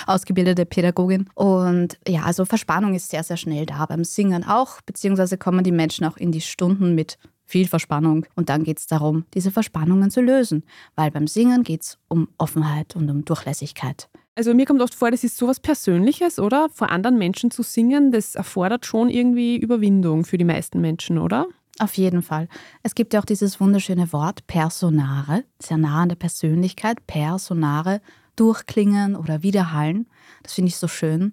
ausgebildete 0.06 0.66
Pädagogin. 0.66 1.28
Und 1.34 1.98
ja, 2.06 2.22
also 2.22 2.44
Verspannung 2.44 2.94
ist 2.94 3.10
sehr, 3.10 3.24
sehr 3.24 3.36
schnell 3.36 3.66
da 3.66 3.86
beim 3.86 4.04
Singen 4.04 4.44
auch, 4.44 4.80
beziehungsweise 4.82 5.38
kommen 5.38 5.64
die 5.64 5.72
Menschen 5.72 6.06
auch 6.06 6.18
in 6.18 6.30
die 6.30 6.40
Stunden 6.42 6.94
mit 6.94 7.18
viel 7.46 7.66
Verspannung. 7.66 8.26
Und 8.34 8.50
dann 8.50 8.62
geht 8.62 8.78
es 8.78 8.86
darum, 8.86 9.24
diese 9.32 9.50
Verspannungen 9.50 10.10
zu 10.10 10.20
lösen. 10.20 10.64
Weil 10.94 11.10
beim 11.10 11.26
Singen 11.26 11.62
geht 11.62 11.82
es 11.82 11.98
um 12.08 12.28
Offenheit 12.36 12.94
und 12.94 13.08
um 13.08 13.24
Durchlässigkeit. 13.24 14.08
Also 14.38 14.52
mir 14.52 14.66
kommt 14.66 14.82
oft 14.82 14.94
vor, 14.94 15.10
das 15.10 15.24
ist 15.24 15.38
sowas 15.38 15.60
Persönliches, 15.60 16.38
oder? 16.38 16.68
Vor 16.70 16.90
anderen 16.90 17.16
Menschen 17.16 17.50
zu 17.50 17.62
singen, 17.62 18.12
das 18.12 18.34
erfordert 18.34 18.84
schon 18.84 19.08
irgendwie 19.08 19.56
Überwindung 19.56 20.26
für 20.26 20.36
die 20.36 20.44
meisten 20.44 20.82
Menschen, 20.82 21.16
oder? 21.16 21.46
Auf 21.78 21.94
jeden 21.96 22.20
Fall. 22.20 22.46
Es 22.82 22.94
gibt 22.94 23.14
ja 23.14 23.20
auch 23.20 23.24
dieses 23.24 23.60
wunderschöne 23.60 24.12
Wort 24.12 24.46
Personare, 24.46 25.44
sehr 25.58 25.78
nah 25.78 26.02
an 26.02 26.10
der 26.10 26.16
Persönlichkeit, 26.16 27.06
Personare, 27.06 28.02
durchklingen 28.36 29.16
oder 29.16 29.42
widerhallen. 29.42 30.06
Das 30.42 30.52
finde 30.52 30.68
ich 30.68 30.76
so 30.76 30.86
schön, 30.86 31.32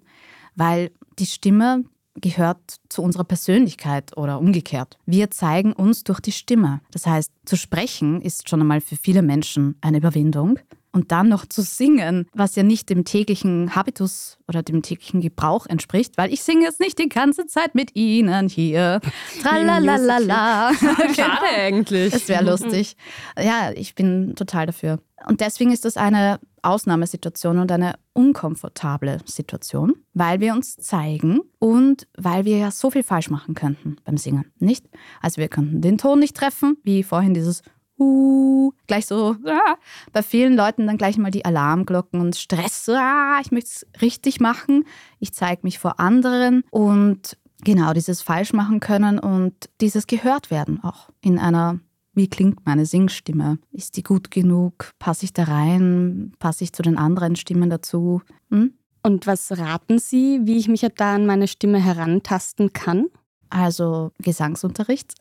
weil 0.54 0.90
die 1.18 1.26
Stimme 1.26 1.84
gehört 2.14 2.76
zu 2.88 3.02
unserer 3.02 3.24
Persönlichkeit 3.24 4.16
oder 4.16 4.38
umgekehrt. 4.38 4.98
Wir 5.04 5.30
zeigen 5.30 5.74
uns 5.74 6.04
durch 6.04 6.20
die 6.20 6.32
Stimme. 6.32 6.80
Das 6.90 7.06
heißt, 7.06 7.30
zu 7.44 7.56
sprechen 7.56 8.22
ist 8.22 8.48
schon 8.48 8.62
einmal 8.62 8.80
für 8.80 8.96
viele 8.96 9.20
Menschen 9.20 9.76
eine 9.82 9.98
Überwindung 9.98 10.58
und 10.94 11.10
dann 11.10 11.28
noch 11.28 11.44
zu 11.44 11.60
singen, 11.62 12.28
was 12.32 12.54
ja 12.54 12.62
nicht 12.62 12.88
dem 12.88 13.04
täglichen 13.04 13.74
Habitus 13.74 14.38
oder 14.46 14.62
dem 14.62 14.80
täglichen 14.80 15.20
Gebrauch 15.20 15.66
entspricht, 15.66 16.16
weil 16.16 16.32
ich 16.32 16.44
singe 16.44 16.62
jetzt 16.62 16.78
nicht 16.78 17.00
die 17.00 17.08
ganze 17.08 17.46
Zeit 17.46 17.74
mit 17.74 17.96
Ihnen 17.96 18.48
hier. 18.48 19.00
Tralalala. 19.42 20.72
Schade 21.14 21.46
eigentlich. 21.56 22.14
Es 22.14 22.28
wäre 22.28 22.44
lustig. 22.44 22.96
Ja, 23.36 23.72
ich 23.74 23.96
bin 23.96 24.36
total 24.36 24.66
dafür. 24.66 25.00
Und 25.26 25.40
deswegen 25.40 25.72
ist 25.72 25.84
das 25.84 25.96
eine 25.96 26.38
Ausnahmesituation 26.62 27.58
und 27.58 27.72
eine 27.72 27.94
unkomfortable 28.12 29.18
Situation, 29.26 29.94
weil 30.12 30.40
wir 30.40 30.52
uns 30.52 30.76
zeigen 30.76 31.40
und 31.58 32.06
weil 32.16 32.44
wir 32.44 32.58
ja 32.58 32.70
so 32.70 32.90
viel 32.90 33.02
falsch 33.02 33.30
machen 33.30 33.54
könnten 33.54 33.96
beim 34.04 34.16
Singen, 34.16 34.50
nicht? 34.58 34.86
Also 35.20 35.40
wir 35.40 35.48
könnten 35.48 35.80
den 35.80 35.98
Ton 35.98 36.20
nicht 36.20 36.36
treffen, 36.36 36.76
wie 36.82 37.02
vorhin 37.02 37.34
dieses 37.34 37.62
uh, 37.98 38.72
gleich 38.86 39.06
so, 39.06 39.36
ah, 39.46 39.76
bei 40.12 40.22
vielen 40.22 40.56
Leuten 40.56 40.86
dann 40.86 40.98
gleich 40.98 41.18
mal 41.18 41.30
die 41.30 41.44
Alarmglocken 41.44 42.20
und 42.20 42.36
Stress, 42.36 42.88
ah, 42.88 43.38
ich 43.40 43.52
möchte 43.52 43.70
es 43.70 43.86
richtig 44.02 44.40
machen, 44.40 44.84
ich 45.18 45.32
zeige 45.32 45.62
mich 45.62 45.78
vor 45.78 46.00
anderen 46.00 46.64
und 46.70 47.36
genau 47.62 47.92
dieses 47.92 48.22
falsch 48.22 48.52
machen 48.52 48.80
können 48.80 49.18
und 49.18 49.54
dieses 49.80 50.06
gehört 50.06 50.50
werden 50.50 50.82
auch 50.82 51.08
in 51.20 51.38
einer 51.38 51.80
wie 52.16 52.28
klingt 52.28 52.64
meine 52.64 52.86
Singstimme? 52.86 53.58
Ist 53.72 53.96
die 53.96 54.04
gut 54.04 54.30
genug? 54.30 54.92
Passe 55.00 55.24
ich 55.24 55.32
da 55.32 55.44
rein? 55.44 56.32
Passe 56.38 56.62
ich 56.62 56.72
zu 56.72 56.82
den 56.82 56.96
anderen 56.96 57.34
Stimmen 57.34 57.70
dazu? 57.70 58.22
Hm? 58.50 58.74
Und 59.02 59.26
was 59.26 59.58
raten 59.58 59.98
Sie, 59.98 60.40
wie 60.44 60.56
ich 60.56 60.68
mich 60.68 60.86
da 60.96 61.14
an 61.14 61.26
meine 61.26 61.48
Stimme 61.48 61.82
herantasten 61.82 62.72
kann? 62.72 63.08
Also 63.54 64.10
Gesangsunterricht. 64.18 65.14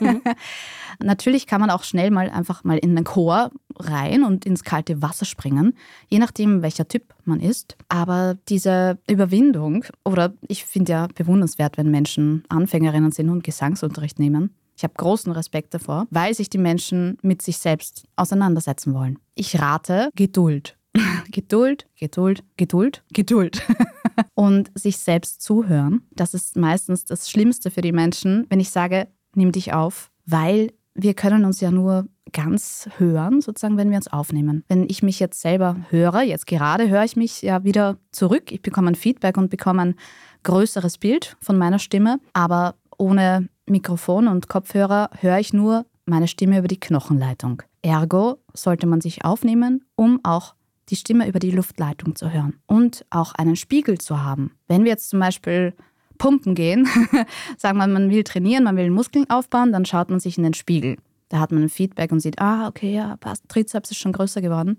Mhm. 0.00 0.22
Natürlich 1.02 1.46
kann 1.46 1.60
man 1.60 1.70
auch 1.70 1.82
schnell 1.82 2.10
mal 2.10 2.30
einfach 2.30 2.64
mal 2.64 2.78
in 2.78 2.94
den 2.94 3.04
Chor 3.04 3.50
rein 3.78 4.22
und 4.22 4.46
ins 4.46 4.62
kalte 4.62 5.02
Wasser 5.02 5.24
springen, 5.24 5.74
je 6.08 6.18
nachdem, 6.18 6.62
welcher 6.62 6.86
Typ 6.86 7.14
man 7.24 7.40
ist. 7.40 7.76
Aber 7.88 8.36
diese 8.48 8.98
Überwindung, 9.08 9.84
oder 10.04 10.32
ich 10.46 10.64
finde 10.64 10.92
ja 10.92 11.08
bewundernswert, 11.14 11.76
wenn 11.76 11.90
Menschen 11.90 12.44
Anfängerinnen 12.48 13.10
sind 13.10 13.30
und 13.30 13.42
Gesangsunterricht 13.42 14.18
nehmen. 14.18 14.54
Ich 14.76 14.84
habe 14.84 14.94
großen 14.96 15.32
Respekt 15.32 15.74
davor, 15.74 16.06
weil 16.10 16.34
sich 16.34 16.50
die 16.50 16.58
Menschen 16.58 17.18
mit 17.22 17.42
sich 17.42 17.58
selbst 17.58 18.04
auseinandersetzen 18.16 18.94
wollen. 18.94 19.18
Ich 19.34 19.60
rate 19.60 20.10
Geduld. 20.14 20.76
Geduld, 21.30 21.86
Geduld, 21.98 22.44
Geduld, 22.56 23.02
Geduld. 23.12 23.62
und 24.34 24.70
sich 24.74 24.98
selbst 24.98 25.42
zuhören. 25.42 26.02
Das 26.12 26.34
ist 26.34 26.56
meistens 26.56 27.04
das 27.04 27.30
Schlimmste 27.30 27.70
für 27.70 27.80
die 27.80 27.92
Menschen, 27.92 28.46
wenn 28.48 28.60
ich 28.60 28.70
sage, 28.70 29.08
nimm 29.34 29.52
dich 29.52 29.72
auf, 29.72 30.10
weil 30.26 30.72
wir 30.94 31.14
können 31.14 31.44
uns 31.44 31.60
ja 31.60 31.70
nur 31.70 32.06
ganz 32.32 32.88
hören, 32.98 33.40
sozusagen, 33.40 33.76
wenn 33.76 33.90
wir 33.90 33.96
uns 33.96 34.08
aufnehmen. 34.08 34.64
Wenn 34.68 34.84
ich 34.88 35.02
mich 35.02 35.20
jetzt 35.20 35.40
selber 35.40 35.76
höre, 35.90 36.22
jetzt 36.22 36.46
gerade 36.46 36.88
höre 36.88 37.04
ich 37.04 37.16
mich 37.16 37.42
ja 37.42 37.64
wieder 37.64 37.98
zurück, 38.10 38.52
ich 38.52 38.62
bekomme 38.62 38.88
ein 38.88 38.94
Feedback 38.94 39.36
und 39.36 39.50
bekomme 39.50 39.82
ein 39.82 39.94
größeres 40.42 40.98
Bild 40.98 41.36
von 41.40 41.58
meiner 41.58 41.78
Stimme, 41.78 42.20
aber 42.32 42.74
ohne 42.98 43.48
Mikrofon 43.66 44.28
und 44.28 44.48
Kopfhörer 44.48 45.10
höre 45.20 45.38
ich 45.38 45.52
nur 45.52 45.86
meine 46.04 46.28
Stimme 46.28 46.58
über 46.58 46.68
die 46.68 46.80
Knochenleitung. 46.80 47.62
Ergo 47.82 48.38
sollte 48.54 48.86
man 48.86 49.00
sich 49.00 49.24
aufnehmen, 49.24 49.84
um 49.96 50.20
auch 50.22 50.54
die 50.92 50.96
Stimme 50.96 51.26
über 51.26 51.38
die 51.38 51.50
Luftleitung 51.50 52.14
zu 52.14 52.30
hören 52.30 52.58
und 52.66 53.06
auch 53.08 53.32
einen 53.32 53.56
Spiegel 53.56 53.96
zu 53.98 54.22
haben. 54.22 54.52
Wenn 54.68 54.84
wir 54.84 54.90
jetzt 54.90 55.08
zum 55.08 55.20
Beispiel 55.20 55.72
pumpen 56.18 56.54
gehen, 56.54 56.86
sagen 57.56 57.78
wir, 57.78 57.86
man 57.86 58.10
will 58.10 58.24
trainieren, 58.24 58.64
man 58.64 58.76
will 58.76 58.90
Muskeln 58.90 59.28
aufbauen, 59.30 59.72
dann 59.72 59.86
schaut 59.86 60.10
man 60.10 60.20
sich 60.20 60.36
in 60.36 60.44
den 60.44 60.52
Spiegel. 60.52 60.98
Da 61.30 61.40
hat 61.40 61.50
man 61.50 61.62
ein 61.62 61.70
Feedback 61.70 62.12
und 62.12 62.20
sieht, 62.20 62.40
ah, 62.42 62.68
okay, 62.68 62.94
ja, 62.94 63.16
passt, 63.16 63.48
Trizeps 63.48 63.90
ist 63.90 63.96
schon 63.96 64.12
größer 64.12 64.42
geworden. 64.42 64.78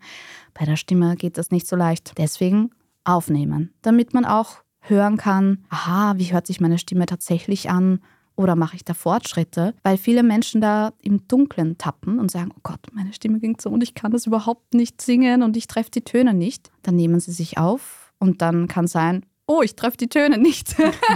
Bei 0.53 0.65
der 0.65 0.75
Stimme 0.75 1.15
geht 1.15 1.39
das 1.39 1.50
nicht 1.50 1.65
so 1.65 1.75
leicht. 1.75 2.13
Deswegen 2.20 2.70
aufnehmen, 3.03 3.74
damit 3.82 4.13
man 4.13 4.24
auch 4.24 4.58
hören 4.82 5.17
kann, 5.17 5.65
aha, 5.70 6.13
wie 6.17 6.32
hört 6.32 6.46
sich 6.46 6.62
meine 6.62 6.77
Stimme 6.77 7.08
tatsächlich 7.08 7.72
an 7.72 8.01
oder 8.36 8.56
mache 8.56 8.75
ich 8.75 8.84
da 8.84 8.94
Fortschritte? 8.94 9.74
Weil 9.84 9.98
viele 9.98 10.24
Menschen 10.24 10.62
da 10.62 10.94
im 11.02 11.28
Dunkeln 11.28 11.78
tappen 11.78 12.20
und 12.20 12.32
sagen, 12.32 12.52
oh 12.56 12.60
Gott, 12.63 12.80
meine 12.92 13.13
Stimme 13.13 13.40
ging 13.40 13.58
so 13.60 13.70
und 13.70 13.84
ich 13.84 13.94
kann 13.94 14.12
das 14.12 14.25
überhaupt 14.25 14.74
nicht 14.74 15.02
singen 15.02 15.44
und 15.44 15.56
ich 15.58 15.68
treffe 15.68 15.92
die 15.92 16.02
Töne 16.02 16.34
nicht. 16.34 16.72
Dann 16.82 16.96
nehmen 16.96 17.20
sie 17.20 17.32
sich 17.32 17.58
auf 17.58 18.13
und 18.20 18.42
dann 18.42 18.68
kann 18.68 18.88
sein, 18.88 19.25
oh, 19.48 19.62
ich 19.62 19.75
treffe 19.75 19.98
die 19.98 20.10
Töne 20.10 20.38
nicht. 20.38 20.75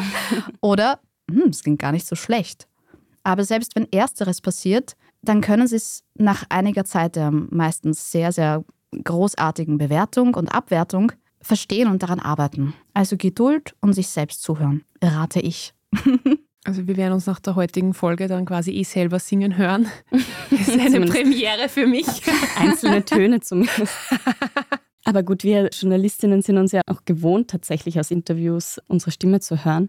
oder, 0.61 0.99
hm, 1.29 1.49
es 1.49 1.63
ging 1.63 1.77
gar 1.77 1.91
nicht 1.91 2.05
so 2.05 2.15
schlecht. 2.15 2.67
Aber 3.23 3.43
selbst 3.43 3.75
wenn 3.75 3.91
ersteres 3.91 4.41
passiert, 4.41 4.95
dann 5.21 5.41
können 5.41 5.67
sie 5.67 5.75
es 5.75 6.03
nach 6.15 6.43
einiger 6.49 6.85
Zeit 6.85 7.15
der 7.15 7.31
meistens 7.31 8.11
sehr, 8.11 8.31
sehr 8.31 8.63
großartigen 9.03 9.77
Bewertung 9.77 10.35
und 10.35 10.49
Abwertung 10.49 11.11
verstehen 11.41 11.87
und 11.87 12.03
daran 12.03 12.19
arbeiten. 12.19 12.73
Also 12.93 13.17
Geduld 13.17 13.75
und 13.81 13.93
sich 13.93 14.07
selbst 14.07 14.41
zuhören, 14.41 14.83
rate 15.01 15.39
ich. 15.39 15.73
Also 16.67 16.85
wir 16.85 16.97
werden 16.97 17.13
uns 17.13 17.25
nach 17.27 17.39
der 17.39 17.55
heutigen 17.55 17.93
Folge 17.93 18.27
dann 18.27 18.45
quasi 18.45 18.71
eh 18.71 18.83
selber 18.83 19.19
singen 19.19 19.57
hören. 19.57 19.87
Das 20.49 20.67
ist 20.67 20.79
eine 20.79 21.05
Premiere 21.05 21.69
für 21.69 21.87
mich. 21.87 22.07
Einzelne 22.57 23.03
Töne 23.05 23.39
zumindest. 23.39 23.93
Aber 25.05 25.23
gut, 25.23 25.43
wir 25.43 25.69
Journalistinnen 25.69 26.41
sind 26.41 26.57
uns 26.57 26.73
ja 26.73 26.81
auch 26.87 27.05
gewohnt, 27.05 27.49
tatsächlich 27.49 27.99
aus 27.99 28.11
Interviews 28.11 28.81
unsere 28.87 29.11
Stimme 29.11 29.39
zu 29.39 29.63
hören. 29.63 29.87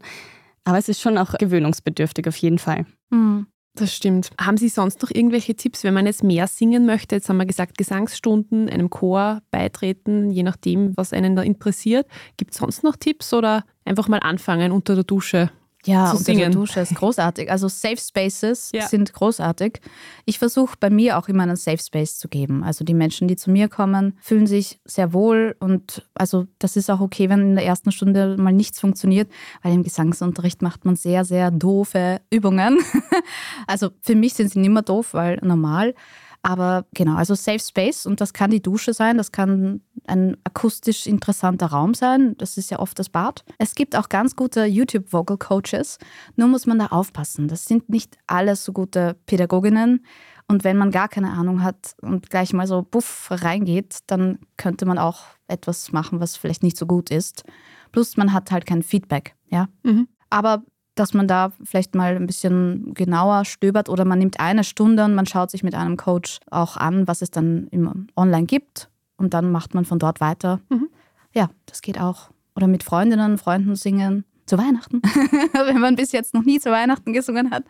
Aber 0.65 0.79
es 0.79 0.89
ist 0.89 1.01
schon 1.01 1.19
auch 1.19 1.33
gewöhnungsbedürftig 1.33 2.29
auf 2.29 2.37
jeden 2.37 2.59
Fall. 2.59 2.87
Mhm. 3.11 3.47
Das 3.75 3.95
stimmt. 3.95 4.31
Haben 4.41 4.57
Sie 4.57 4.69
sonst 4.69 5.03
noch 5.03 5.11
irgendwelche 5.13 5.55
Tipps, 5.55 5.85
wenn 5.85 5.95
man 5.95 6.07
jetzt 6.07 6.23
mehr 6.23 6.47
singen 6.47 6.87
möchte? 6.87 7.17
Jetzt 7.17 7.29
haben 7.29 7.37
wir 7.39 7.47
gesagt, 7.47 7.79
Gesangsstunden, 7.79 8.69
einem 8.69 8.91
Chor 8.91 9.41
beitreten, 9.51 10.31
je 10.31 10.43
nachdem, 10.43 10.97
was 10.97 11.13
einen 11.13 11.37
da 11.37 11.43
interessiert. 11.43 12.07
Gibt 12.37 12.53
es 12.53 12.59
sonst 12.59 12.83
noch 12.83 12.97
Tipps 12.97 13.33
oder 13.33 13.65
einfach 13.85 14.09
mal 14.09 14.19
anfangen 14.19 14.73
unter 14.73 14.95
der 14.95 15.05
Dusche? 15.05 15.51
Ja, 15.89 16.11
zu 16.11 16.19
singen. 16.19 16.39
unter 16.39 16.51
der 16.51 16.61
Dusche 16.61 16.81
ist 16.81 16.95
großartig. 16.95 17.51
Also 17.51 17.69
Safe 17.69 17.97
Spaces 17.97 18.71
ja. 18.73 18.87
sind 18.87 19.13
großartig. 19.13 19.81
Ich 20.25 20.39
versuche 20.39 20.77
bei 20.79 20.91
mir 20.91 21.19
auch 21.19 21.29
immer 21.29 21.43
einen 21.43 21.57
Safe 21.57 21.79
Space 21.79 22.19
zu 22.19 22.29
geben. 22.29 22.63
Also 22.63 22.85
die 22.85 22.95
Menschen, 22.95 23.29
die 23.29 23.37
zu 23.37 23.51
mir 23.51 23.69
kommen, 23.69 24.17
fühlen 24.21 24.47
sich 24.47 24.81
sehr 24.85 25.13
wohl 25.13 25.57
und 25.61 26.07
also 26.15 26.47
das 26.59 26.77
ist 26.77 26.91
auch 26.91 27.01
okay, 27.01 27.29
wenn 27.29 27.41
in 27.41 27.55
der 27.55 27.65
ersten 27.65 27.93
Stunde 27.93 28.37
mal 28.39 28.53
nichts 28.53 28.81
funktioniert, 28.81 29.31
weil 29.63 29.73
im 29.73 29.83
Gesangsunterricht 29.83 30.63
macht 30.63 30.85
man 30.85 30.97
sehr, 30.97 31.25
sehr 31.25 31.51
doofe 31.51 32.21
Übungen. 32.31 32.79
also 33.67 33.91
für 34.03 34.15
mich 34.15 34.35
sind 34.35 34.51
sie 34.51 34.59
nicht 34.59 34.71
mehr 34.71 34.83
doof, 34.83 35.15
weil 35.15 35.39
normal. 35.43 35.95
Aber 36.43 36.87
genau, 36.95 37.17
also 37.17 37.35
Safe 37.35 37.59
Space 37.59 38.07
und 38.07 38.21
das 38.21 38.33
kann 38.33 38.51
die 38.51 38.63
Dusche 38.63 38.95
sein, 38.95 39.17
das 39.17 39.33
kann 39.33 39.81
ein 40.07 40.37
akustisch 40.45 41.07
interessanter 41.07 41.67
Raum 41.67 41.95
sein, 41.95 42.37
das 42.39 42.57
ist 42.57 42.71
ja 42.71 42.79
oft 42.79 42.99
das 42.99 43.09
Bad. 43.09 43.45
Es 43.59 43.75
gibt 43.75 43.97
auch 43.97 44.09
ganz 44.09 44.37
gute 44.37 44.65
YouTube 44.65 45.13
Vocal 45.13 45.37
Coaches, 45.37 45.99
nur 46.37 46.49
muss 46.49 46.67
man 46.67 46.79
da 46.79 46.87
aufpassen. 46.87 47.49
Das 47.49 47.65
sind 47.65 47.89
nicht 47.89 48.17
alles 48.27 48.65
so 48.65 48.73
gute 48.73 49.17
Pädagoginnen 49.27 50.05
und 50.47 50.65
wenn 50.65 50.79
man 50.79 50.91
gar 50.91 51.09
keine 51.09 51.33
Ahnung 51.33 51.63
hat 51.63 51.95
und 52.01 52.31
gleich 52.31 52.53
mal 52.55 52.67
so 52.67 52.83
buff 52.83 53.29
reingeht, 53.31 53.99
dann 54.07 54.39
könnte 54.57 54.87
man 54.87 54.99
auch 54.99 55.25
etwas 55.47 55.93
machen, 55.93 56.21
was 56.21 56.37
vielleicht 56.37 56.63
nicht 56.63 56.79
so 56.79 56.87
gut 56.87 57.11
ist. 57.11 57.45
Plus 57.93 58.17
man 58.17 58.33
hat 58.33 58.51
halt 58.51 58.65
kein 58.65 58.83
Feedback, 58.83 59.35
ja. 59.49 59.69
Mhm. 59.83 60.09
Aber 60.31 60.63
dass 60.99 61.15
man 61.15 61.29
da 61.29 61.53
vielleicht 61.63 61.95
mal 61.95 62.17
ein 62.17 62.27
bisschen 62.27 62.93
genauer 62.95 63.45
stöbert 63.45 63.89
oder 63.89 64.05
man 64.05 64.19
nimmt 64.19 64.41
eine 64.41 64.65
Stunde 64.65 65.05
und 65.05 65.15
man 65.15 65.27
schaut 65.27 65.51
sich 65.51 65.63
mit 65.63 65.75
einem 65.75 65.97
Coach 65.97 66.41
auch 66.51 66.77
an, 66.77 67.07
was 67.07 67.23
es 67.23 67.31
dann 67.31 67.69
im 67.71 68.09
online 68.17 68.47
gibt 68.47 68.89
und 69.17 69.35
dann 69.35 69.53
macht 69.53 69.75
man 69.75 69.85
von 69.85 69.99
dort 69.99 70.21
weiter. 70.21 70.61
Mhm. 70.69 70.89
Ja, 71.35 71.51
das 71.67 71.83
geht 71.83 72.01
auch. 72.01 72.31
Oder 72.57 72.67
mit 72.67 72.83
Freundinnen, 72.83 73.39
Freunden 73.39 73.77
singen 73.77 74.25
zu 74.47 74.59
Weihnachten, 74.59 75.03
wenn 75.53 75.81
man 75.81 75.97
bis 75.97 76.13
jetzt 76.13 76.35
noch 76.35 76.45
nie 76.45 76.59
zu 76.59 76.71
Weihnachten 76.71 77.13
gesungen 77.13 77.51
hat. 77.51 77.65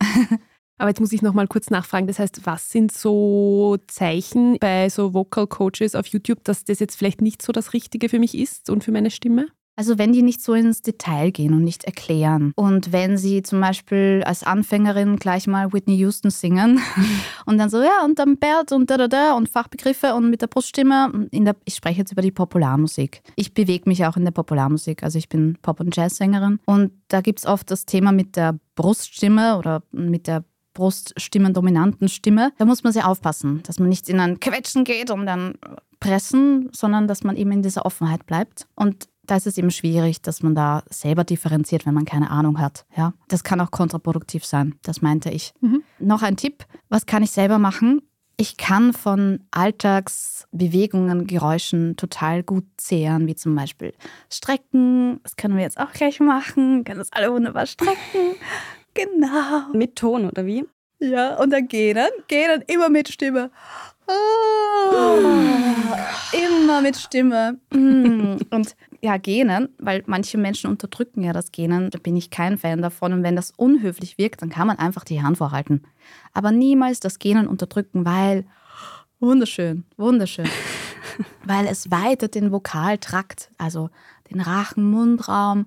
Aber 0.78 0.90
jetzt 0.90 1.00
muss 1.00 1.12
ich 1.12 1.22
noch 1.22 1.32
mal 1.32 1.46
kurz 1.46 1.70
nachfragen. 1.70 2.06
Das 2.06 2.18
heißt, 2.18 2.44
was 2.44 2.68
sind 2.68 2.92
so 2.92 3.78
Zeichen 3.86 4.58
bei 4.58 4.90
so 4.90 5.14
Vocal 5.14 5.46
Coaches 5.46 5.94
auf 5.94 6.06
YouTube, 6.06 6.44
dass 6.44 6.64
das 6.64 6.80
jetzt 6.80 6.96
vielleicht 6.96 7.22
nicht 7.22 7.40
so 7.40 7.52
das 7.52 7.72
Richtige 7.72 8.10
für 8.10 8.18
mich 8.18 8.36
ist 8.36 8.68
und 8.68 8.84
für 8.84 8.92
meine 8.92 9.10
Stimme? 9.10 9.46
Also 9.76 9.98
wenn 9.98 10.12
die 10.12 10.22
nicht 10.22 10.40
so 10.40 10.54
ins 10.54 10.80
Detail 10.80 11.30
gehen 11.30 11.52
und 11.52 11.62
nicht 11.62 11.84
erklären. 11.84 12.52
Und 12.56 12.92
wenn 12.92 13.18
sie 13.18 13.42
zum 13.42 13.60
Beispiel 13.60 14.22
als 14.24 14.42
Anfängerin 14.42 15.16
gleich 15.16 15.46
mal 15.46 15.72
Whitney 15.72 15.96
Houston 15.96 16.30
singen 16.30 16.80
und 17.46 17.58
dann 17.58 17.68
so, 17.68 17.82
ja, 17.82 18.04
und 18.04 18.18
dann 18.18 18.38
Bert 18.38 18.72
und 18.72 18.90
da, 18.90 18.96
da, 18.96 19.06
da 19.06 19.34
und 19.34 19.50
Fachbegriffe 19.50 20.14
und 20.14 20.30
mit 20.30 20.40
der 20.40 20.46
Bruststimme. 20.46 21.28
In 21.30 21.44
der, 21.44 21.56
ich 21.66 21.74
spreche 21.74 21.98
jetzt 21.98 22.12
über 22.12 22.22
die 22.22 22.30
Popularmusik. 22.30 23.20
Ich 23.36 23.52
bewege 23.52 23.88
mich 23.88 24.04
auch 24.06 24.16
in 24.16 24.24
der 24.24 24.32
Popularmusik. 24.32 25.02
Also 25.02 25.18
ich 25.18 25.28
bin 25.28 25.58
Pop- 25.60 25.80
und 25.80 25.94
Jazzsängerin. 25.94 26.58
Und 26.64 26.92
da 27.08 27.20
gibt 27.20 27.40
es 27.40 27.46
oft 27.46 27.70
das 27.70 27.84
Thema 27.84 28.12
mit 28.12 28.36
der 28.36 28.58
Bruststimme 28.76 29.58
oder 29.58 29.82
mit 29.92 30.26
der 30.26 30.44
Bruststimmen-dominanten 30.72 32.08
Stimme. 32.08 32.52
Da 32.58 32.64
muss 32.64 32.82
man 32.82 32.92
sehr 32.92 33.08
aufpassen, 33.08 33.62
dass 33.64 33.78
man 33.78 33.88
nicht 33.88 34.08
in 34.08 34.20
ein 34.20 34.40
Quetschen 34.40 34.84
geht 34.84 35.10
und 35.10 35.26
dann 35.26 35.54
pressen, 36.00 36.68
sondern 36.72 37.08
dass 37.08 37.24
man 37.24 37.36
eben 37.36 37.52
in 37.52 37.62
dieser 37.62 37.86
Offenheit 37.86 38.26
bleibt. 38.26 38.66
Und 38.74 39.08
da 39.26 39.36
ist 39.36 39.46
es 39.46 39.58
eben 39.58 39.70
schwierig, 39.70 40.22
dass 40.22 40.42
man 40.42 40.54
da 40.54 40.82
selber 40.90 41.24
differenziert, 41.24 41.86
wenn 41.86 41.94
man 41.94 42.04
keine 42.04 42.30
Ahnung 42.30 42.60
hat. 42.60 42.86
Ja, 42.96 43.12
das 43.28 43.44
kann 43.44 43.60
auch 43.60 43.70
kontraproduktiv 43.70 44.44
sein. 44.44 44.76
Das 44.82 45.02
meinte 45.02 45.30
ich. 45.30 45.52
Mhm. 45.60 45.82
Noch 45.98 46.22
ein 46.22 46.36
Tipp: 46.36 46.64
Was 46.88 47.06
kann 47.06 47.22
ich 47.22 47.30
selber 47.30 47.58
machen? 47.58 48.02
Ich 48.38 48.58
kann 48.58 48.92
von 48.92 49.40
Alltagsbewegungen, 49.50 51.26
Geräuschen 51.26 51.96
total 51.96 52.42
gut 52.42 52.66
zehren, 52.76 53.26
wie 53.26 53.34
zum 53.34 53.54
Beispiel 53.54 53.94
Strecken. 54.30 55.20
Das 55.22 55.36
können 55.36 55.56
wir 55.56 55.62
jetzt 55.62 55.80
auch 55.80 55.92
gleich 55.92 56.20
machen. 56.20 56.78
Wir 56.78 56.84
können 56.84 56.98
das 56.98 57.12
alle 57.12 57.32
wunderbar 57.32 57.66
strecken. 57.66 57.96
Genau. 58.94 59.74
Mit 59.74 59.96
Ton 59.96 60.24
oder 60.24 60.46
wie? 60.46 60.64
Ja, 60.98 61.36
und 61.36 61.50
dann 61.50 61.68
gehen, 61.68 61.98
gehen 62.28 62.64
immer 62.66 62.88
mit 62.88 63.08
Stimme. 63.08 63.50
Oh, 64.08 65.18
immer 66.32 66.80
mit 66.80 66.96
Stimme. 66.96 67.58
Mm. 67.70 68.36
Und 68.50 68.76
ja, 69.00 69.16
Genen, 69.16 69.68
weil 69.78 70.02
manche 70.06 70.38
Menschen 70.38 70.70
unterdrücken 70.70 71.22
ja 71.22 71.32
das 71.32 71.52
Genen, 71.52 71.90
da 71.90 71.98
bin 71.98 72.16
ich 72.16 72.30
kein 72.30 72.58
Fan 72.58 72.82
davon. 72.82 73.12
Und 73.12 73.22
wenn 73.22 73.36
das 73.36 73.52
unhöflich 73.56 74.18
wirkt, 74.18 74.42
dann 74.42 74.50
kann 74.50 74.66
man 74.66 74.78
einfach 74.78 75.04
die 75.04 75.22
Hand 75.22 75.38
vorhalten. 75.38 75.82
Aber 76.32 76.52
niemals 76.52 77.00
das 77.00 77.18
Genen 77.18 77.46
unterdrücken, 77.46 78.04
weil 78.04 78.44
wunderschön, 79.20 79.84
wunderschön. 79.96 80.48
weil 81.44 81.66
es 81.66 81.90
weitet 81.90 82.34
den 82.34 82.52
Vokaltrakt, 82.52 83.50
also 83.58 83.90
den 84.30 84.40
Rachen, 84.40 84.84
Mundraum. 84.90 85.66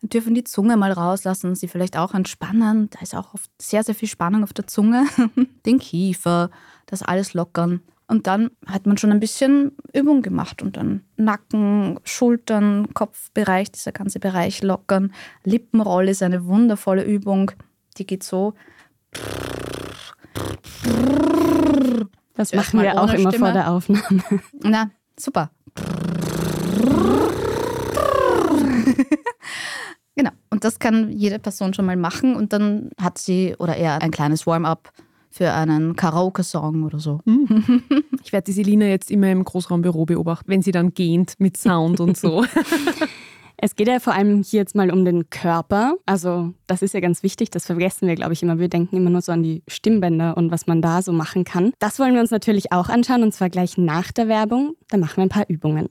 Wir 0.00 0.08
dürfen 0.08 0.34
die 0.34 0.44
Zunge 0.44 0.76
mal 0.76 0.92
rauslassen, 0.92 1.54
sie 1.54 1.68
vielleicht 1.68 1.96
auch 1.96 2.14
entspannen. 2.14 2.88
Da 2.90 3.00
ist 3.00 3.14
auch 3.14 3.34
oft 3.34 3.50
sehr, 3.60 3.84
sehr 3.84 3.94
viel 3.94 4.08
Spannung 4.08 4.42
auf 4.42 4.54
der 4.54 4.66
Zunge. 4.66 5.04
Den 5.66 5.78
Kiefer, 5.78 6.50
das 6.86 7.02
alles 7.02 7.34
lockern. 7.34 7.82
Und 8.10 8.26
dann 8.26 8.50
hat 8.66 8.86
man 8.86 8.98
schon 8.98 9.12
ein 9.12 9.20
bisschen 9.20 9.70
Übung 9.94 10.20
gemacht 10.20 10.62
und 10.62 10.76
dann 10.76 11.04
Nacken, 11.16 12.00
Schultern, 12.02 12.92
Kopfbereich, 12.92 13.70
dieser 13.70 13.92
ganze 13.92 14.18
Bereich 14.18 14.64
lockern. 14.64 15.12
Lippenroll 15.44 16.08
ist 16.08 16.20
eine 16.24 16.44
wundervolle 16.44 17.04
Übung. 17.04 17.52
Die 17.98 18.06
geht 18.06 18.24
so. 18.24 18.54
Das 22.34 22.52
machen 22.52 22.82
wir 22.82 23.00
auch 23.00 23.12
immer 23.12 23.30
Stimme. 23.30 23.46
vor 23.46 23.52
der 23.52 23.70
Aufnahme. 23.70 24.24
Na, 24.60 24.90
super. 25.16 25.52
genau. 30.16 30.30
Und 30.50 30.64
das 30.64 30.80
kann 30.80 31.12
jede 31.12 31.38
Person 31.38 31.74
schon 31.74 31.86
mal 31.86 31.96
machen 31.96 32.34
und 32.34 32.52
dann 32.52 32.90
hat 33.00 33.18
sie 33.18 33.54
oder 33.60 33.76
er 33.76 34.02
ein 34.02 34.10
kleines 34.10 34.48
Warm-up 34.48 34.92
für 35.30 35.52
einen 35.52 35.96
Karaoke-Song 35.96 36.84
oder 36.84 36.98
so. 36.98 37.20
Mhm. 37.24 37.82
Ich 38.22 38.34
werde 38.34 38.44
die 38.44 38.52
Selina 38.52 38.84
jetzt 38.84 39.10
immer 39.10 39.30
im 39.32 39.42
Großraumbüro 39.42 40.04
beobachten, 40.04 40.50
wenn 40.50 40.60
sie 40.60 40.72
dann 40.72 40.92
gähnt 40.92 41.34
mit 41.38 41.56
Sound 41.56 42.00
und 42.00 42.18
so. 42.18 42.44
Es 43.62 43.76
geht 43.76 43.88
ja 43.88 44.00
vor 44.00 44.14
allem 44.14 44.42
hier 44.42 44.60
jetzt 44.60 44.74
mal 44.74 44.90
um 44.90 45.04
den 45.04 45.28
Körper. 45.28 45.94
Also 46.06 46.54
das 46.66 46.80
ist 46.80 46.94
ja 46.94 47.00
ganz 47.00 47.22
wichtig, 47.22 47.50
das 47.50 47.66
vergessen 47.66 48.08
wir, 48.08 48.14
glaube 48.14 48.32
ich, 48.32 48.42
immer. 48.42 48.58
Wir 48.58 48.70
denken 48.70 48.96
immer 48.96 49.10
nur 49.10 49.20
so 49.20 49.32
an 49.32 49.42
die 49.42 49.62
Stimmbänder 49.68 50.34
und 50.38 50.50
was 50.50 50.66
man 50.66 50.80
da 50.80 51.02
so 51.02 51.12
machen 51.12 51.44
kann. 51.44 51.72
Das 51.78 51.98
wollen 51.98 52.14
wir 52.14 52.22
uns 52.22 52.30
natürlich 52.30 52.72
auch 52.72 52.88
anschauen 52.88 53.22
und 53.22 53.34
zwar 53.34 53.50
gleich 53.50 53.76
nach 53.76 54.12
der 54.12 54.28
Werbung. 54.28 54.76
Da 54.88 54.96
machen 54.96 55.18
wir 55.18 55.24
ein 55.24 55.28
paar 55.28 55.48
Übungen. 55.48 55.90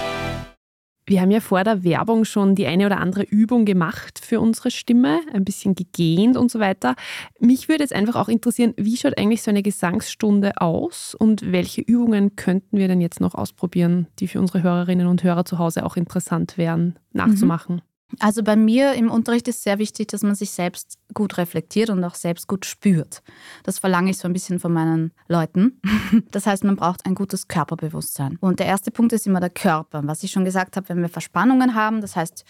Wir 1.11 1.19
haben 1.19 1.31
ja 1.31 1.41
vor 1.41 1.65
der 1.65 1.83
Werbung 1.83 2.23
schon 2.23 2.55
die 2.55 2.67
eine 2.67 2.85
oder 2.85 3.01
andere 3.01 3.23
Übung 3.23 3.65
gemacht 3.65 4.17
für 4.23 4.39
unsere 4.39 4.71
Stimme, 4.71 5.19
ein 5.33 5.43
bisschen 5.43 5.75
gegähnt 5.75 6.37
und 6.37 6.49
so 6.49 6.61
weiter. 6.61 6.95
Mich 7.37 7.67
würde 7.67 7.83
jetzt 7.83 7.91
einfach 7.91 8.15
auch 8.15 8.29
interessieren, 8.29 8.73
wie 8.77 8.95
schaut 8.95 9.17
eigentlich 9.17 9.41
so 9.41 9.51
eine 9.51 9.61
Gesangsstunde 9.61 10.53
aus 10.61 11.13
und 11.13 11.51
welche 11.51 11.81
Übungen 11.81 12.37
könnten 12.37 12.77
wir 12.77 12.87
denn 12.87 13.01
jetzt 13.01 13.19
noch 13.19 13.35
ausprobieren, 13.35 14.07
die 14.19 14.29
für 14.29 14.39
unsere 14.39 14.63
Hörerinnen 14.63 15.07
und 15.07 15.21
Hörer 15.21 15.43
zu 15.43 15.59
Hause 15.59 15.85
auch 15.85 15.97
interessant 15.97 16.57
wären, 16.57 16.97
nachzumachen? 17.11 17.75
Mhm. 17.75 17.90
Also 18.19 18.43
bei 18.43 18.55
mir 18.55 18.93
im 18.93 19.09
Unterricht 19.09 19.47
ist 19.47 19.63
sehr 19.63 19.79
wichtig, 19.79 20.07
dass 20.09 20.21
man 20.21 20.35
sich 20.35 20.51
selbst 20.51 20.97
gut 21.13 21.37
reflektiert 21.37 21.89
und 21.89 22.03
auch 22.03 22.15
selbst 22.15 22.47
gut 22.47 22.65
spürt. 22.65 23.21
Das 23.63 23.79
verlange 23.79 24.11
ich 24.11 24.17
so 24.17 24.27
ein 24.27 24.33
bisschen 24.33 24.59
von 24.59 24.73
meinen 24.73 25.11
Leuten. 25.27 25.79
Das 26.31 26.45
heißt, 26.45 26.63
man 26.65 26.75
braucht 26.75 27.05
ein 27.05 27.15
gutes 27.15 27.47
Körperbewusstsein. 27.47 28.37
Und 28.41 28.59
der 28.59 28.65
erste 28.65 28.91
Punkt 28.91 29.13
ist 29.13 29.27
immer 29.27 29.39
der 29.39 29.49
Körper. 29.49 30.01
Was 30.05 30.23
ich 30.23 30.31
schon 30.31 30.45
gesagt 30.45 30.75
habe, 30.75 30.89
wenn 30.89 31.01
wir 31.01 31.09
Verspannungen 31.09 31.73
haben, 31.73 32.01
das 32.01 32.15
heißt, 32.15 32.43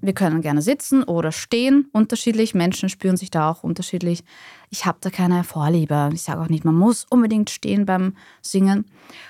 wir 0.00 0.12
können 0.12 0.42
gerne 0.42 0.60
sitzen 0.60 1.02
oder 1.02 1.32
stehen, 1.32 1.88
unterschiedlich. 1.92 2.54
Menschen 2.54 2.88
spüren 2.88 3.16
sich 3.16 3.30
da 3.30 3.50
auch 3.50 3.62
unterschiedlich. 3.62 4.22
Ich 4.70 4.84
habe 4.84 4.98
da 5.00 5.10
keine 5.10 5.44
Vorliebe. 5.44 6.10
Ich 6.12 6.22
sage 6.22 6.40
auch 6.40 6.48
nicht, 6.48 6.64
man 6.64 6.74
muss 6.74 7.06
unbedingt 7.08 7.50
stehen 7.50 7.86
beim 7.86 8.14
Singen. 8.42 8.86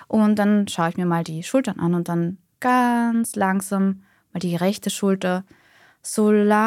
Und 0.09 0.37
dann 0.37 0.67
schaue 0.69 0.91
ich 0.91 0.97
mir 0.97 1.07
mal 1.07 1.25
die 1.25 1.43
Schultern 1.43 1.79
an 1.79 1.95
und 1.95 2.09
dann 2.09 2.39
ganz 2.61 3.37
langsam 3.37 4.03
mal 4.33 4.41
die 4.41 4.57
rechte 4.57 4.91
Schulter 4.91 5.45
so 6.07 6.31
langsam 6.31 6.63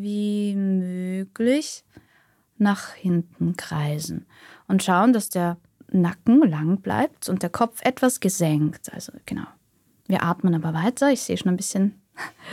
wie 0.00 0.54
möglich 0.54 1.84
nach 2.58 2.94
hinten 2.94 3.56
kreisen 3.56 4.26
und 4.68 4.84
schauen, 4.84 5.12
dass 5.12 5.30
der 5.30 5.56
Nacken 5.90 6.48
lang 6.48 6.80
bleibt 6.80 7.28
und 7.28 7.42
der 7.42 7.50
Kopf 7.50 7.80
etwas 7.82 8.20
gesenkt. 8.20 8.92
Also 8.92 9.12
genau. 9.26 9.46
Wir 10.06 10.22
atmen 10.22 10.54
aber 10.54 10.72
weiter. 10.74 11.10
Ich 11.10 11.22
sehe 11.22 11.36
schon 11.36 11.50
ein 11.50 11.56
bisschen. 11.56 12.00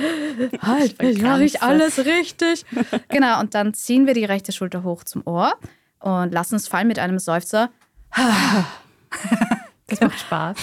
halt, 0.62 1.00
ich 1.02 1.22
mache 1.22 1.44
ich 1.44 1.62
alles 1.62 2.00
richtig. 2.00 2.66
genau, 3.10 3.40
und 3.40 3.54
dann 3.54 3.76
ziehen 3.76 4.08
wir 4.08 4.16
die 4.16 4.26
rechte 4.26 4.52
Schulter 4.52 4.82
hoch 4.84 5.04
zum 5.04 5.22
Ohr 5.28 5.54
und 6.00 6.34
lassen 6.34 6.56
es 6.56 6.68
fallen 6.68 6.88
mit 6.88 6.98
einem 6.98 7.20
Seufzer. 7.20 7.70
Das 9.92 10.02
macht 10.02 10.20
Spaß. 10.20 10.58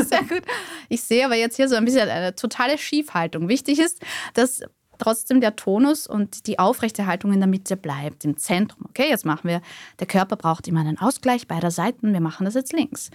Sehr 0.08 0.22
gut. 0.22 0.42
Ich 0.88 1.02
sehe 1.02 1.24
aber 1.24 1.36
jetzt 1.36 1.56
hier 1.56 1.68
so 1.68 1.76
ein 1.76 1.84
bisschen 1.84 2.08
eine 2.08 2.34
totale 2.34 2.78
Schiefhaltung. 2.78 3.48
Wichtig 3.48 3.78
ist, 3.78 4.02
dass 4.34 4.62
trotzdem 4.98 5.40
der 5.40 5.56
Tonus 5.56 6.06
und 6.06 6.46
die 6.46 6.58
aufrechte 6.58 7.06
Haltung 7.06 7.32
in 7.32 7.40
der 7.40 7.48
Mitte 7.48 7.76
bleibt, 7.76 8.24
im 8.24 8.36
Zentrum. 8.36 8.86
Okay, 8.88 9.08
jetzt 9.08 9.24
machen 9.24 9.48
wir, 9.48 9.60
der 10.00 10.06
Körper 10.06 10.36
braucht 10.36 10.66
immer 10.68 10.80
einen 10.80 10.98
Ausgleich 10.98 11.46
beider 11.46 11.70
Seiten. 11.70 12.12
Wir 12.12 12.20
machen 12.20 12.44
das 12.44 12.54
jetzt 12.54 12.72
links. 12.72 13.10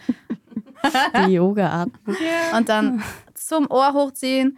Die 1.27 1.33
Yoga-Art. 1.33 1.89
Und 2.55 2.69
dann 2.69 3.03
zum 3.33 3.69
Ohr 3.69 3.93
hochziehen 3.93 4.57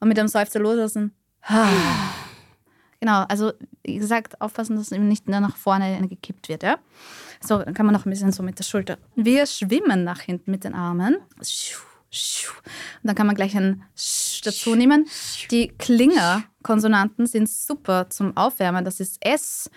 und 0.00 0.08
mit 0.08 0.16
dem 0.16 0.28
Seufzer 0.28 0.60
loslassen. 0.60 1.14
Genau, 3.00 3.24
also 3.24 3.52
wie 3.82 3.98
gesagt, 3.98 4.40
aufpassen, 4.40 4.76
dass 4.76 4.92
eben 4.92 5.08
nicht 5.08 5.28
nach 5.28 5.56
vorne 5.56 6.00
gekippt 6.08 6.48
wird. 6.48 6.62
Ja? 6.62 6.78
So, 7.40 7.58
dann 7.58 7.74
kann 7.74 7.86
man 7.86 7.94
noch 7.94 8.06
ein 8.06 8.10
bisschen 8.10 8.32
so 8.32 8.42
mit 8.42 8.58
der 8.58 8.64
Schulter. 8.64 8.98
Wir 9.14 9.46
schwimmen 9.46 10.04
nach 10.04 10.20
hinten 10.20 10.50
mit 10.50 10.64
den 10.64 10.74
Armen. 10.74 11.16
Und 11.16 11.82
dann 13.02 13.14
kann 13.14 13.26
man 13.26 13.36
gleich 13.36 13.56
ein 13.56 13.82
Sch 13.96 14.40
dazu 14.42 14.74
nehmen. 14.74 15.06
Die 15.50 15.68
Klinger-Konsonanten 15.68 17.26
sind 17.26 17.48
super 17.48 18.08
zum 18.08 18.36
Aufwärmen. 18.36 18.84
Das 18.84 19.00
ist 19.00 19.18
S, 19.20 19.70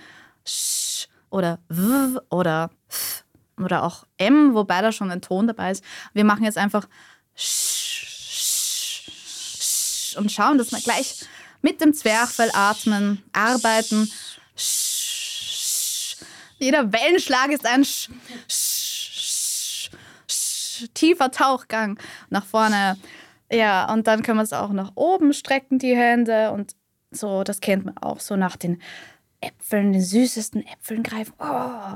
Sch 0.45 1.08
oder 1.29 1.60
W 1.67 2.19
oder 2.29 2.71
F 2.89 3.25
oder 3.58 3.84
auch 3.84 4.05
M, 4.17 4.53
wobei 4.53 4.82
da 4.82 4.91
schon 4.91 5.12
ein 5.12 5.21
Ton 5.21 5.47
dabei 5.47 5.71
ist. 5.71 5.84
Wir 6.13 6.23
machen 6.23 6.45
jetzt 6.45 6.58
einfach 6.58 6.88
Sch 7.36 7.89
und 10.17 10.32
schauen, 10.32 10.58
dass 10.58 10.71
wir 10.71 10.79
gleich 10.79 11.27
mit 11.62 11.82
dem 11.82 11.93
Zwerchfell 11.93 12.52
atmen, 12.54 13.24
arbeiten. 13.34 14.12
Jeder 16.60 16.91
Wellenschlag 16.91 17.52
ist 17.52 17.65
ein 17.65 17.86
tiefer 20.93 21.32
Tauchgang 21.32 22.00
nach 22.30 22.45
vorne. 22.45 22.98
Ja, 23.52 23.91
und 23.91 24.08
dann 24.08 24.24
können 24.24 24.38
wir 24.38 24.43
es 24.43 24.54
auch 24.54 24.72
nach 24.72 24.91
oben 24.95 25.34
strecken, 25.34 25.80
die 25.80 25.95
Hände. 25.95 26.52
Und 26.52 26.76
so, 27.12 27.43
das 27.43 27.62
kennt 27.62 27.86
man 27.86 27.98
auch 27.98 28.19
so 28.19 28.36
nach 28.36 28.56
den 28.56 28.82
Äpfeln, 29.41 29.93
den 29.93 30.02
süßesten 30.02 30.65
Äpfeln 30.65 31.04
greifen. 31.04 31.34
Oh, 31.39 31.95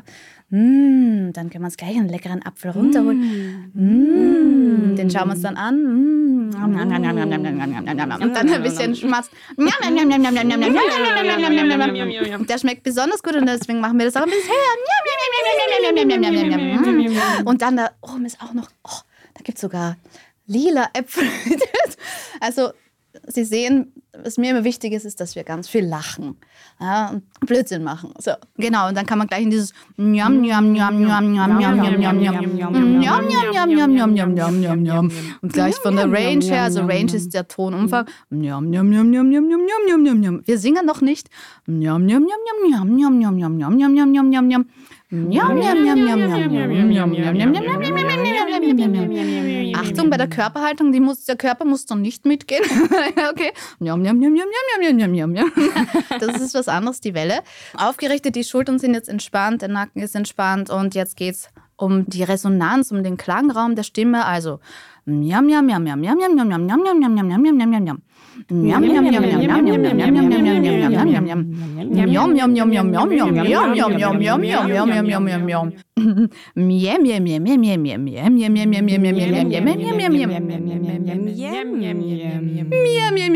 mm, 0.49 1.33
dann 1.33 1.49
können 1.49 1.63
wir 1.63 1.65
uns 1.65 1.77
gleich 1.77 1.97
einen 1.97 2.07
leckeren 2.07 2.45
Apfel 2.45 2.71
runterholen. 2.71 3.71
Mm, 3.73 4.95
den 4.95 5.09
schauen 5.09 5.27
wir 5.27 5.33
uns 5.33 5.41
dann 5.41 5.57
an. 5.57 5.75
Mm, 5.83 6.51
und 8.21 8.33
dann 8.33 8.49
ein 8.49 8.63
bisschen 8.63 8.95
Schmatz. 8.95 9.29
Der 12.47 12.57
schmeckt 12.57 12.83
besonders 12.83 13.21
gut 13.21 13.35
und 13.35 13.45
deswegen 13.45 13.81
machen 13.81 13.99
wir 13.99 14.05
das 14.05 14.15
auch 14.15 14.21
ein 14.21 14.29
bisschen 14.29 14.49
höher. 14.49 14.77
Und 17.45 17.61
dann 17.61 17.75
da 17.77 17.89
oben 18.01 18.25
ist 18.25 18.41
auch 18.41 18.53
noch, 18.53 18.69
oh, 18.83 19.01
da 19.33 19.41
gibt 19.43 19.57
es 19.57 19.61
sogar 19.61 19.97
lila 20.47 20.89
Äpfel. 20.93 21.27
also 22.39 22.71
Sie 23.27 23.43
sehen, 23.43 23.93
was 24.23 24.37
mir 24.37 24.51
immer 24.51 24.63
wichtig 24.63 24.93
ist, 24.93 25.05
ist, 25.05 25.19
dass 25.19 25.35
wir 25.35 25.43
ganz 25.43 25.67
viel 25.67 25.85
lachen 25.85 26.35
ja, 26.79 27.11
und 27.11 27.47
Blödsinn 27.47 27.83
machen. 27.83 28.11
So, 28.19 28.31
genau, 28.57 28.87
und 28.87 28.97
dann 28.97 29.05
kann 29.05 29.17
man 29.17 29.27
gleich 29.27 29.43
in 29.43 29.49
dieses 29.49 29.73
Njam, 29.97 30.41
Njam, 30.41 30.73
Njam, 30.73 31.01
Njam, 31.01 31.33
Njam, 31.33 31.57
Njam, 31.57 31.77
Njam, 31.77 31.99
Njam, 31.99 32.19
Njam, 32.19 32.39
Njam, 32.99 32.99
Njam, 32.99 33.69
Njam, 33.75 33.93
Njam, 33.93 34.13
Njam, 34.13 34.33
Njam, 34.33 34.61
Njam, 34.61 34.83
Njam. 34.83 35.11
Und 35.41 35.53
gleich 35.53 35.75
von 35.83 35.95
der 35.95 36.11
Range 36.11 36.45
her, 36.47 36.63
also 36.63 36.81
Range 36.81 37.15
ist 37.15 37.33
der 37.33 37.47
Tonumfang. 37.47 38.07
Njam, 38.31 38.69
Njam, 38.69 38.89
Njam, 38.89 39.11
Njam, 39.11 39.29
Njam, 39.29 39.47
Njam, 39.47 39.61
Njam, 39.87 40.03
Njam, 40.03 40.21
Njam. 40.21 40.43
Wir 40.45 40.59
singen 40.59 40.85
noch 40.85 41.01
nicht. 41.01 41.29
Njam, 41.67 42.05
Njam, 42.05 42.23
Njam, 42.23 42.39
Njam, 42.69 42.95
Njam, 42.95 43.19
Njam, 43.19 43.37
Njam, 43.37 43.57
Njam, 43.57 43.77
Njam, 43.77 43.93
Njam, 43.93 44.11
Njam, 44.11 44.29
Njam, 44.29 44.47
Njam. 44.47 44.63
Achtung 49.75 50.09
bei 50.09 50.17
der 50.17 50.27
Körperhaltung, 50.27 50.91
die 50.91 50.99
muss, 50.99 51.25
der 51.25 51.35
Körper 51.35 51.65
muss 51.65 51.85
dann 51.85 52.01
nicht 52.01 52.25
mitgehen. 52.25 52.63
okay. 53.31 53.51
Das 56.19 56.41
ist 56.41 56.55
was 56.55 56.67
anderes, 56.67 56.99
die 56.99 57.13
Welle. 57.13 57.41
Aufgerichtet, 57.77 58.35
die 58.35 58.43
Schultern 58.43 58.79
sind 58.79 58.95
jetzt 58.95 59.09
entspannt, 59.09 59.61
der 59.61 59.69
Nacken 59.69 60.01
ist 60.01 60.15
entspannt 60.15 60.71
und 60.71 60.95
jetzt 60.95 61.15
geht's 61.15 61.49
um 61.75 62.05
die 62.05 62.23
Resonanz, 62.23 62.91
um 62.91 63.03
den 63.03 63.17
Klangraum 63.17 63.75
der 63.75 63.83
Stimme. 63.83 64.25
Also 64.25 64.59
nhắm 65.05 65.47
nhắm 65.47 65.67
nhắm 65.67 65.83
nhắm 65.85 66.01
nhắm 66.01 66.19
nhắm 66.19 66.35
nhắm 66.35 66.67
nhắm 66.67 66.67
nhắm 66.67 67.13
nhắm 67.13 67.43
nhắm 67.43 67.57
nhắm 67.57 67.57
nhắm 67.57 67.83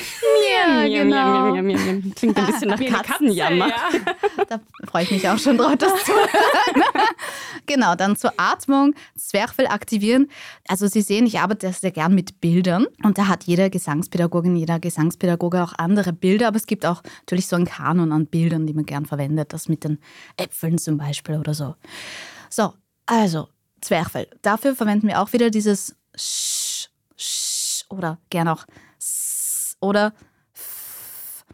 Ja, 0.49 0.87
genau. 0.87 1.51
Mia, 1.51 1.61
mia, 1.61 1.77
mia, 1.77 1.93
mia. 1.93 2.13
Klingt 2.15 2.37
ein 2.37 2.45
bisschen 2.45 2.69
nach 2.69 2.79
Katzenjammer. 2.79 3.69
Katze, 3.69 3.97
ja. 3.97 4.45
Da 4.49 4.59
freue 4.87 5.03
ich 5.03 5.11
mich 5.11 5.27
auch 5.27 5.37
schon 5.37 5.57
drauf, 5.57 5.75
das 5.77 5.91
zu 6.03 6.11
hören. 6.11 6.83
genau, 7.65 7.95
dann 7.95 8.15
zur 8.15 8.33
Atmung, 8.37 8.93
Zwerchfell 9.17 9.67
aktivieren. 9.67 10.29
Also 10.67 10.87
Sie 10.87 11.01
sehen, 11.01 11.25
ich 11.25 11.39
arbeite 11.39 11.71
sehr 11.73 11.91
gern 11.91 12.13
mit 12.13 12.39
Bildern 12.41 12.85
und 13.03 13.17
da 13.17 13.27
hat 13.27 13.43
jeder 13.45 13.69
Gesangspädagogin, 13.69 14.55
jeder 14.55 14.79
Gesangspädagoge 14.79 15.63
auch 15.63 15.73
andere 15.77 16.13
Bilder, 16.13 16.47
aber 16.47 16.57
es 16.57 16.67
gibt 16.67 16.85
auch 16.85 17.01
natürlich 17.21 17.47
so 17.47 17.55
einen 17.55 17.65
Kanon 17.65 18.11
an 18.11 18.27
Bildern, 18.27 18.67
die 18.67 18.73
man 18.73 18.85
gern 18.85 19.05
verwendet, 19.05 19.53
das 19.53 19.69
mit 19.69 19.83
den 19.83 19.99
Äpfeln 20.37 20.77
zum 20.77 20.97
Beispiel 20.97 21.35
oder 21.35 21.53
so. 21.53 21.75
So, 22.49 22.73
also 23.05 23.47
Zwerchfell. 23.81 24.27
Dafür 24.41 24.75
verwenden 24.75 25.07
wir 25.07 25.21
auch 25.21 25.33
wieder 25.33 25.49
dieses 25.49 25.95
Sch, 26.15 26.89
Sch 27.17 27.85
oder 27.89 28.19
gern 28.29 28.47
auch 28.47 28.65
Sch 28.65 28.73
oder 29.83 30.13
F. 30.55 31.45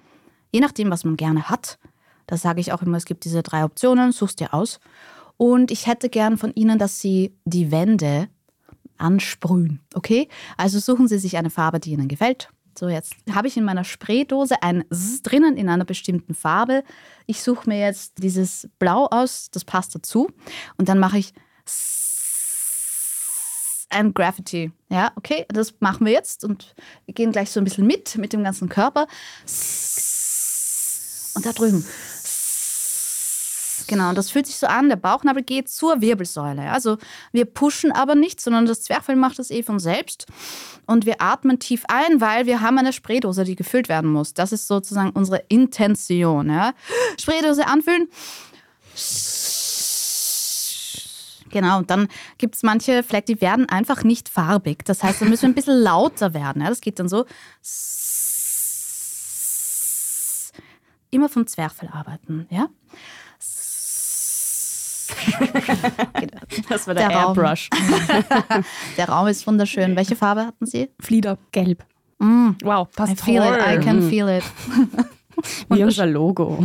Je 0.52 0.62
nachdem, 0.62 0.90
was 0.90 1.04
man 1.04 1.18
gerne 1.18 1.50
hat. 1.50 1.78
Da 2.28 2.38
sage 2.38 2.62
ich 2.62 2.72
auch 2.72 2.82
immer, 2.82 2.98
es 2.98 3.06
gibt 3.06 3.26
diese 3.26 3.44
drei 3.44 3.64
Optionen, 3.64 4.12
suchst 4.12 4.40
dir 4.40 4.54
aus. 4.54 4.80
Und 5.38 5.72
ich 5.72 5.88
hätte 5.88 6.10
gern 6.10 6.38
von 6.38 6.54
Ihnen, 6.54 6.78
dass 6.78 7.00
Sie 7.00 7.34
die 7.46 7.72
Wände 7.72 8.30
ansprühen, 8.98 9.80
okay? 9.96 10.28
Also 10.58 10.80
suchen 10.80 11.08
Sie 11.08 11.18
sich 11.18 11.38
eine 11.38 11.50
Farbe, 11.50 11.80
die 11.80 11.92
Ihnen 11.92 12.08
gefällt. 12.08 12.50
So, 12.78 12.88
jetzt 12.88 13.16
habe 13.34 13.48
ich 13.48 13.58
in 13.58 13.64
meiner 13.64 13.84
Spraydose 13.84 14.62
ein 14.62 14.84
S 14.90 15.22
drinnen 15.22 15.58
in 15.58 15.70
einer 15.70 15.86
bestimmten 15.86 16.34
Farbe. 16.34 16.84
Ich 17.26 17.42
suche 17.42 17.68
mir 17.70 17.80
jetzt 17.80 18.22
dieses 18.22 18.70
Blau 18.80 19.08
aus, 19.08 19.50
das 19.52 19.66
passt 19.66 19.96
dazu. 19.96 20.30
Und 20.78 20.88
dann 20.88 21.00
mache 21.00 21.18
ich 21.18 21.34
S- 21.66 22.09
ein 23.90 24.14
Graffiti. 24.14 24.72
Ja, 24.90 25.12
okay, 25.16 25.46
das 25.50 25.74
machen 25.80 26.06
wir 26.06 26.14
jetzt 26.14 26.44
und 26.44 26.76
wir 27.06 27.14
gehen 27.14 27.32
gleich 27.32 27.52
so 27.52 27.60
ein 27.60 27.64
bisschen 27.64 27.88
mit, 27.88 28.18
mit 28.18 28.34
dem 28.34 28.44
ganzen 28.44 28.70
Körper. 28.70 29.08
Und 31.36 31.46
da 31.46 31.52
drüben. 31.52 31.86
Genau, 33.90 34.10
und 34.10 34.18
das 34.20 34.30
fühlt 34.30 34.46
sich 34.46 34.58
so 34.58 34.68
an, 34.68 34.88
der 34.88 34.98
Bauchnabel 34.98 35.42
geht 35.42 35.68
zur 35.68 36.00
Wirbelsäule. 36.00 36.70
Also 36.70 36.98
wir 37.32 37.46
pushen 37.46 37.92
aber 37.92 38.14
nicht, 38.14 38.40
sondern 38.40 38.68
das 38.68 38.84
Zwerchfell 38.84 39.16
macht 39.16 39.40
das 39.40 39.50
eh 39.50 39.64
von 39.64 39.80
selbst. 39.80 40.28
Und 40.86 41.08
wir 41.08 41.22
atmen 41.22 41.58
tief 41.58 41.86
ein, 41.88 42.22
weil 42.22 42.46
wir 42.46 42.62
haben 42.62 42.78
eine 42.78 42.94
Spraydose, 42.94 43.46
die 43.46 43.56
gefüllt 43.56 43.90
werden 43.90 44.12
muss. 44.12 44.36
Das 44.36 44.52
ist 44.52 44.68
sozusagen 44.68 45.10
unsere 45.12 45.44
Intention. 45.48 46.50
Ja. 46.50 46.74
Spraydose 47.20 47.66
anfüllen. 47.66 48.10
Genau, 51.50 51.80
und 51.80 51.90
dann 51.90 52.08
gibt 52.38 52.56
es 52.56 52.64
manche 52.64 53.04
Flecken, 53.04 53.36
die 53.36 53.42
werden 53.42 53.68
einfach 53.70 54.04
nicht 54.04 54.30
farbig. 54.30 54.84
Das 54.86 55.04
heißt, 55.04 55.22
da 55.22 55.26
müssen 55.26 55.44
wir 55.44 55.50
ein 55.50 55.56
bisschen 55.56 55.80
lauter 55.82 56.34
werden. 56.34 56.62
Ja. 56.62 56.70
Das 56.70 56.82
geht 56.82 57.00
dann 57.00 57.10
so. 57.10 57.26
Immer 61.12 61.28
vom 61.30 61.48
Zwerchfell 61.48 61.90
arbeiten. 61.92 62.46
Ja. 62.52 62.70
Das 66.70 66.88
war 66.88 66.94
der, 66.94 67.08
Der 67.10 67.18
Raum. 67.18 67.38
Airbrush. 67.38 67.70
Der 68.98 69.10
Raum 69.10 69.28
ist 69.28 69.46
wunderschön. 69.48 69.96
Welche 69.96 70.16
Farbe 70.16 70.46
hatten 70.46 70.66
Sie? 70.66 70.90
Flieder. 71.00 71.38
Gelb. 71.52 71.84
Mm, 72.20 72.52
Wow, 72.64 72.88
I 72.92 72.96
passt 72.96 73.22
feel 73.22 73.42
toll. 73.42 73.56
it, 73.58 73.82
I 73.82 73.84
can 73.84 74.02
feel 74.10 74.28
it. 74.30 74.44
Wie 75.70 75.84
unser 75.84 76.06
Logo. 76.06 76.64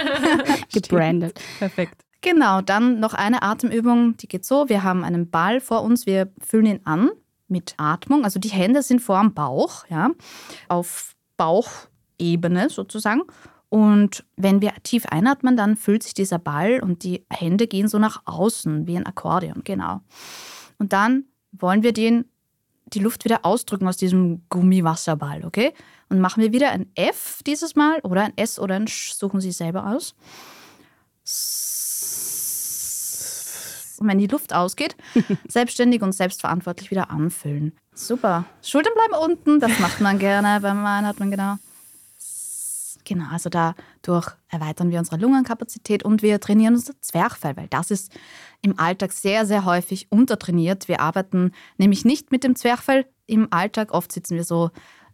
Gebrandet. 0.72 1.40
Perfekt. 1.58 2.04
Genau, 2.22 2.60
dann 2.60 3.00
noch 3.00 3.14
eine 3.14 3.42
Atemübung, 3.42 4.16
die 4.16 4.28
geht 4.28 4.44
so. 4.44 4.68
Wir 4.68 4.84
haben 4.84 5.02
einen 5.02 5.28
Ball 5.28 5.60
vor 5.60 5.82
uns, 5.82 6.06
wir 6.06 6.32
füllen 6.40 6.66
ihn 6.66 6.80
an 6.84 7.10
mit 7.48 7.74
Atmung. 7.76 8.24
Also 8.24 8.38
die 8.38 8.48
Hände 8.48 8.82
sind 8.82 9.00
vor 9.00 9.20
dem 9.20 9.34
Bauch, 9.34 9.84
ja, 9.88 10.10
auf 10.68 11.14
Bauchebene 11.36 12.70
sozusagen. 12.70 13.22
Und 13.68 14.24
wenn 14.36 14.62
wir 14.62 14.72
tief 14.84 15.06
einatmen, 15.06 15.56
dann 15.56 15.76
füllt 15.76 16.04
sich 16.04 16.14
dieser 16.14 16.38
Ball 16.38 16.80
und 16.80 17.02
die 17.02 17.24
Hände 17.28 17.66
gehen 17.66 17.88
so 17.88 17.98
nach 17.98 18.22
außen 18.26 18.86
wie 18.86 18.96
ein 18.96 19.06
Akkordeon, 19.06 19.62
genau. 19.64 20.00
Und 20.78 20.92
dann 20.92 21.24
wollen 21.52 21.82
wir 21.82 21.92
den, 21.92 22.26
die 22.86 23.00
Luft 23.00 23.24
wieder 23.24 23.44
ausdrücken 23.44 23.88
aus 23.88 23.96
diesem 23.96 24.42
Gummiwasserball, 24.48 25.44
okay? 25.44 25.72
Und 26.08 26.20
machen 26.20 26.42
wir 26.42 26.52
wieder 26.52 26.70
ein 26.70 26.90
F 26.94 27.40
dieses 27.46 27.74
Mal 27.74 27.98
oder 28.00 28.22
ein 28.22 28.36
S 28.36 28.60
oder 28.60 28.76
ein 28.76 28.86
Sch, 28.86 29.14
suchen 29.14 29.40
Sie 29.40 29.52
selber 29.52 29.86
aus. 29.86 30.14
Und 33.98 34.08
wenn 34.08 34.18
die 34.18 34.26
Luft 34.26 34.52
ausgeht, 34.52 34.96
selbstständig 35.48 36.02
und 36.02 36.12
selbstverantwortlich 36.12 36.90
wieder 36.90 37.10
anfüllen. 37.10 37.72
Super. 37.94 38.44
Schultern 38.62 38.94
bleiben 38.94 39.24
unten, 39.24 39.60
das 39.60 39.78
macht 39.78 40.00
man 40.00 40.18
gerne 40.18 40.60
beim 40.60 40.84
Einatmen, 40.84 41.30
genau. 41.30 41.56
Genau, 43.04 43.26
also 43.30 43.50
dadurch 43.50 44.30
erweitern 44.48 44.90
wir 44.90 44.98
unsere 44.98 45.16
Lungenkapazität 45.16 46.04
und 46.04 46.22
wir 46.22 46.40
trainieren 46.40 46.74
unser 46.74 46.94
Zwerchfell, 47.00 47.56
weil 47.56 47.66
das 47.68 47.90
ist 47.90 48.12
im 48.60 48.78
Alltag 48.78 49.12
sehr, 49.12 49.44
sehr 49.44 49.64
häufig 49.64 50.06
untertrainiert. 50.10 50.88
Wir 50.88 51.00
arbeiten 51.00 51.52
nämlich 51.78 52.04
nicht 52.04 52.30
mit 52.30 52.44
dem 52.44 52.54
Zwerchfell 52.54 53.06
im 53.26 53.48
Alltag. 53.52 53.92
Oft 53.92 54.12
sitzen 54.12 54.36
wir 54.36 54.44
so 54.44 54.70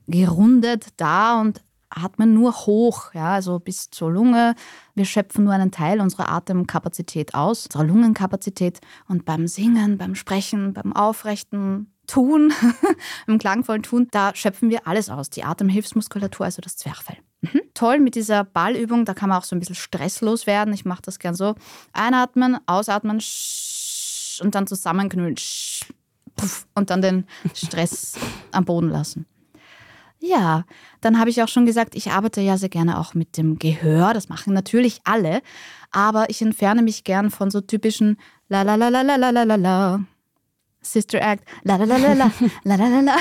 gerundet 0.06 0.88
da 0.96 1.40
und 1.40 1.62
atmen 1.90 2.34
nur 2.34 2.52
hoch, 2.66 3.14
ja, 3.14 3.32
also 3.32 3.58
bis 3.58 3.90
zur 3.90 4.10
Lunge. 4.10 4.54
Wir 4.94 5.04
schöpfen 5.04 5.44
nur 5.44 5.52
einen 5.52 5.70
Teil 5.70 6.00
unserer 6.00 6.30
Atemkapazität 6.30 7.34
aus, 7.34 7.66
unserer 7.66 7.84
Lungenkapazität. 7.84 8.80
Und 9.08 9.24
beim 9.24 9.46
Singen, 9.46 9.98
beim 9.98 10.14
Sprechen, 10.14 10.74
beim 10.74 10.94
aufrechten 10.94 11.92
Tun, 12.06 12.52
im 13.26 13.38
klangvollen 13.38 13.82
Tun, 13.82 14.08
da 14.10 14.34
schöpfen 14.34 14.70
wir 14.70 14.86
alles 14.86 15.10
aus. 15.10 15.30
Die 15.30 15.44
Atemhilfsmuskulatur, 15.44 16.46
also 16.46 16.62
das 16.62 16.76
Zwerchfell. 16.76 17.18
Mhm. 17.40 17.60
Toll 17.74 18.00
mit 18.00 18.14
dieser 18.14 18.44
Ballübung, 18.44 19.04
da 19.04 19.14
kann 19.14 19.28
man 19.28 19.38
auch 19.38 19.44
so 19.44 19.54
ein 19.54 19.60
bisschen 19.60 19.76
stresslos 19.76 20.46
werden. 20.46 20.74
Ich 20.74 20.84
mache 20.84 21.02
das 21.02 21.18
gern 21.18 21.34
so. 21.34 21.54
Einatmen, 21.92 22.58
ausatmen 22.66 23.22
und 24.40 24.54
dann 24.54 24.66
zusammenknüllen 24.66 25.36
und 26.74 26.90
dann 26.90 27.02
den 27.02 27.26
Stress 27.54 28.14
am 28.52 28.64
Boden 28.64 28.88
lassen. 28.88 29.26
Ja, 30.20 30.64
dann 31.00 31.18
habe 31.18 31.30
ich 31.30 31.42
auch 31.42 31.48
schon 31.48 31.66
gesagt, 31.66 31.94
ich 31.94 32.10
arbeite 32.10 32.40
ja 32.40 32.56
sehr 32.56 32.68
gerne 32.68 32.98
auch 32.98 33.14
mit 33.14 33.36
dem 33.36 33.58
Gehör. 33.58 34.14
Das 34.14 34.28
machen 34.28 34.52
natürlich 34.52 35.00
alle. 35.04 35.42
Aber 35.90 36.28
ich 36.28 36.42
entferne 36.42 36.82
mich 36.82 37.04
gern 37.04 37.30
von 37.30 37.50
so 37.50 37.60
typischen 37.60 38.18
la 38.48 38.62
la 38.62 38.74
la 38.74 38.88
la 38.88 39.02
la 39.02 39.16
la 39.16 39.30
la 39.30 39.42
la 39.44 39.54
la. 39.54 40.00
Sister 40.80 41.20
Act, 41.20 41.44
la 41.64 41.76
la 41.76 41.84
la 41.84 41.96
la 41.98 42.12
la 42.14 42.30
la 42.64 42.76
la 42.76 42.88
la 42.88 43.00
la. 43.00 43.16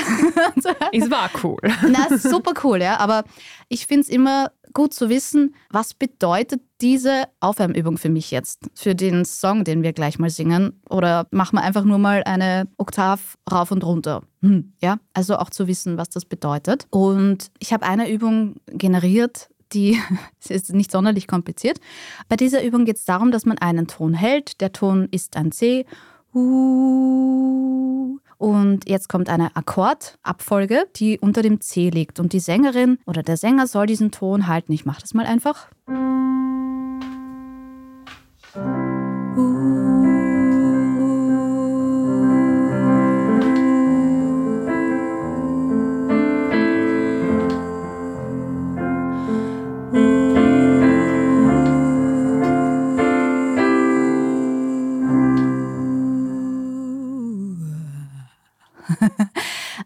Es 0.92 1.10
war 1.10 1.30
cool. 1.42 1.58
Na, 1.88 2.16
super 2.16 2.52
cool, 2.62 2.80
ja. 2.80 2.98
Aber 2.98 3.24
ich 3.68 3.86
finde 3.86 4.02
es 4.02 4.08
immer 4.08 4.50
gut 4.72 4.94
zu 4.94 5.08
wissen, 5.08 5.54
was 5.70 5.94
bedeutet 5.94 6.60
diese 6.80 7.24
Aufwärmübung 7.40 7.98
für 7.98 8.08
mich 8.08 8.30
jetzt, 8.30 8.70
für 8.74 8.94
den 8.94 9.24
Song, 9.24 9.64
den 9.64 9.82
wir 9.82 9.92
gleich 9.92 10.18
mal 10.18 10.30
singen. 10.30 10.80
Oder 10.88 11.26
machen 11.30 11.56
wir 11.56 11.62
einfach 11.62 11.84
nur 11.84 11.98
mal 11.98 12.22
eine 12.24 12.68
Oktav 12.76 13.36
rauf 13.50 13.70
und 13.70 13.84
runter. 13.84 14.22
Hm, 14.42 14.72
ja, 14.80 14.98
also 15.14 15.36
auch 15.36 15.50
zu 15.50 15.66
wissen, 15.66 15.96
was 15.96 16.08
das 16.10 16.24
bedeutet. 16.24 16.86
Und 16.90 17.50
ich 17.58 17.72
habe 17.72 17.84
eine 17.86 18.10
Übung 18.10 18.56
generiert, 18.66 19.48
die 19.72 19.98
ist 20.48 20.72
nicht 20.72 20.92
sonderlich 20.92 21.26
kompliziert. 21.26 21.80
Bei 22.28 22.36
dieser 22.36 22.64
Übung 22.64 22.84
geht 22.84 22.96
es 22.96 23.04
darum, 23.04 23.30
dass 23.30 23.44
man 23.44 23.58
einen 23.58 23.86
Ton 23.86 24.14
hält. 24.14 24.60
Der 24.60 24.72
Ton 24.72 25.08
ist 25.10 25.36
ein 25.36 25.52
C. 25.52 25.86
Uh. 26.34 27.37
Und 28.38 28.88
jetzt 28.88 29.08
kommt 29.08 29.28
eine 29.28 29.54
Akkordabfolge, 29.56 30.86
die 30.96 31.18
unter 31.18 31.42
dem 31.42 31.60
C 31.60 31.90
liegt. 31.90 32.20
Und 32.20 32.32
die 32.32 32.40
Sängerin 32.40 32.98
oder 33.04 33.22
der 33.22 33.36
Sänger 33.36 33.66
soll 33.66 33.86
diesen 33.86 34.12
Ton 34.12 34.46
halten. 34.46 34.72
Ich 34.72 34.86
mache 34.86 35.00
das 35.00 35.12
mal 35.12 35.26
einfach. 35.26 35.68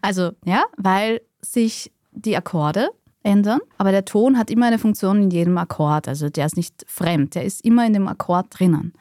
Also, 0.03 0.31
ja, 0.43 0.65
weil 0.75 1.21
sich 1.41 1.91
die 2.11 2.35
Akkorde 2.35 2.89
ändern, 3.23 3.61
aber 3.77 3.91
der 3.91 4.03
Ton 4.03 4.37
hat 4.37 4.51
immer 4.51 4.65
eine 4.65 4.77
Funktion 4.77 5.23
in 5.23 5.31
jedem 5.31 5.57
Akkord. 5.57 6.09
Also 6.09 6.29
der 6.29 6.45
ist 6.45 6.57
nicht 6.57 6.83
fremd, 6.87 7.35
der 7.35 7.45
ist 7.45 7.63
immer 7.63 7.87
in 7.87 7.93
dem 7.93 8.09
Akkord 8.09 8.47
drinnen. 8.49 8.91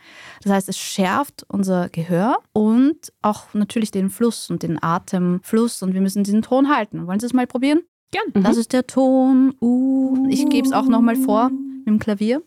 Das 0.45 0.53
heißt, 0.53 0.69
es 0.69 0.79
schärft 0.79 1.45
unser 1.49 1.89
Gehör 1.89 2.39
und 2.53 3.13
auch 3.21 3.53
natürlich 3.53 3.91
den 3.91 4.11
Fluss 4.11 4.49
und 4.49 4.63
den 4.63 4.81
Atemfluss 4.81 5.83
und 5.83 5.93
wir 5.93 6.01
müssen 6.01 6.23
diesen 6.23 6.43
Ton 6.43 6.69
halten. 6.69 7.09
Wollen 7.09 7.19
Sie 7.19 7.27
es 7.27 7.33
mal 7.33 7.49
probieren? 7.49 7.81
Gern. 8.13 8.45
Das 8.45 8.57
ist 8.57 8.73
der 8.73 8.87
Ton. 8.87 9.55
Uh. 9.61 10.29
Ich 10.31 10.49
gebe 10.51 10.67
es 10.67 10.73
auch 10.73 10.87
nochmal 10.87 11.17
vor 11.17 11.51
mit 11.51 11.89
dem 11.89 11.99
Klavier. 11.99 12.43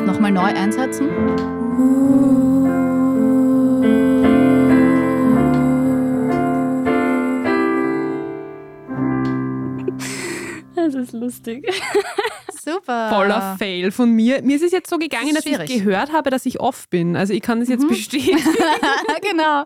Sonst 0.00 0.12
noch 0.12 0.20
neu 0.30 0.40
einsetzen. 0.40 1.10
Das 10.74 10.94
ist 10.94 11.12
lustig. 11.12 11.66
Super. 12.62 13.10
Voller 13.10 13.56
Fail 13.58 13.90
von 13.90 14.12
mir. 14.12 14.42
Mir 14.42 14.56
ist 14.56 14.62
es 14.62 14.72
jetzt 14.72 14.90
so 14.90 14.98
gegangen, 14.98 15.34
Das 15.34 15.44
dass 15.44 15.68
ich 15.68 15.78
gehört 15.78 16.12
habe, 16.12 16.30
dass 16.30 16.46
ich 16.46 16.60
off 16.60 16.88
bin. 16.88 17.16
Also 17.16 17.32
ich 17.32 17.40
kann 17.40 17.60
das 17.60 17.68
jetzt 17.68 17.86
bestätigen. 17.88 18.38
genau. 19.22 19.64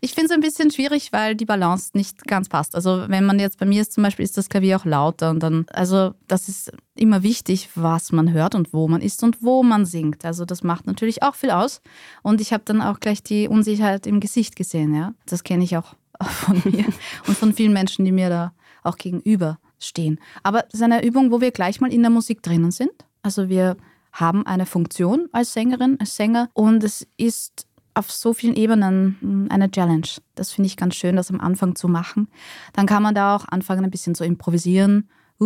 Ich 0.00 0.14
finde 0.14 0.26
es 0.26 0.30
ein 0.32 0.40
bisschen 0.40 0.70
schwierig, 0.70 1.12
weil 1.12 1.34
die 1.34 1.44
Balance 1.44 1.90
nicht 1.94 2.24
ganz 2.24 2.48
passt. 2.48 2.74
Also 2.74 3.04
wenn 3.08 3.24
man 3.24 3.38
jetzt 3.38 3.58
bei 3.58 3.66
mir 3.66 3.82
ist 3.82 3.92
zum 3.92 4.02
Beispiel, 4.02 4.24
ist 4.24 4.36
das 4.36 4.48
Klavier 4.48 4.76
auch 4.76 4.84
lauter 4.84 5.30
und 5.30 5.42
dann, 5.42 5.66
also 5.72 6.12
das 6.28 6.48
ist 6.48 6.72
immer 6.94 7.22
wichtig, 7.22 7.68
was 7.74 8.12
man 8.12 8.32
hört 8.32 8.54
und 8.54 8.72
wo 8.72 8.88
man 8.88 9.00
ist 9.00 9.22
und 9.22 9.42
wo 9.42 9.62
man 9.62 9.84
singt. 9.84 10.24
Also 10.24 10.44
das 10.44 10.62
macht 10.62 10.86
natürlich 10.86 11.22
auch 11.22 11.34
viel 11.34 11.50
aus. 11.50 11.80
Und 12.22 12.40
ich 12.40 12.52
habe 12.52 12.62
dann 12.64 12.80
auch 12.80 13.00
gleich 13.00 13.22
die 13.22 13.48
Unsicherheit 13.48 14.06
im 14.06 14.20
Gesicht 14.20 14.56
gesehen, 14.56 14.94
ja. 14.94 15.14
Das 15.26 15.44
kenne 15.44 15.64
ich 15.64 15.76
auch 15.76 15.94
von 16.22 16.62
mir 16.64 16.86
und 17.26 17.36
von 17.36 17.52
vielen 17.52 17.72
Menschen, 17.72 18.04
die 18.04 18.12
mir 18.12 18.30
da 18.30 18.52
auch 18.82 18.96
gegenüber 18.96 19.58
stehen. 19.78 20.18
Aber 20.42 20.64
es 20.68 20.74
ist 20.74 20.82
eine 20.82 21.04
Übung, 21.04 21.30
wo 21.30 21.40
wir 21.40 21.50
gleich 21.50 21.80
mal 21.80 21.92
in 21.92 22.02
der 22.02 22.10
Musik 22.10 22.42
drinnen 22.42 22.70
sind. 22.70 22.92
Also 23.22 23.48
wir 23.48 23.76
haben 24.12 24.46
eine 24.46 24.66
Funktion 24.66 25.28
als 25.32 25.52
Sängerin, 25.52 25.98
als 26.00 26.16
Sänger 26.16 26.48
und 26.54 26.82
es 26.84 27.06
ist 27.16 27.66
auf 27.94 28.10
so 28.10 28.32
vielen 28.32 28.56
Ebenen 28.56 29.16
mm, 29.20 29.46
eine 29.50 29.70
Challenge. 29.70 30.06
Das 30.34 30.52
finde 30.52 30.66
ich 30.66 30.76
ganz 30.76 30.94
schön, 30.94 31.16
das 31.16 31.30
am 31.30 31.40
Anfang 31.40 31.74
zu 31.76 31.88
machen. 31.88 32.28
Dann 32.74 32.86
kann 32.86 33.02
man 33.02 33.14
da 33.14 33.36
auch 33.36 33.46
anfangen, 33.48 33.84
ein 33.84 33.90
bisschen 33.90 34.14
zu 34.14 34.24
improvisieren. 34.24 35.08
Uh, 35.40 35.44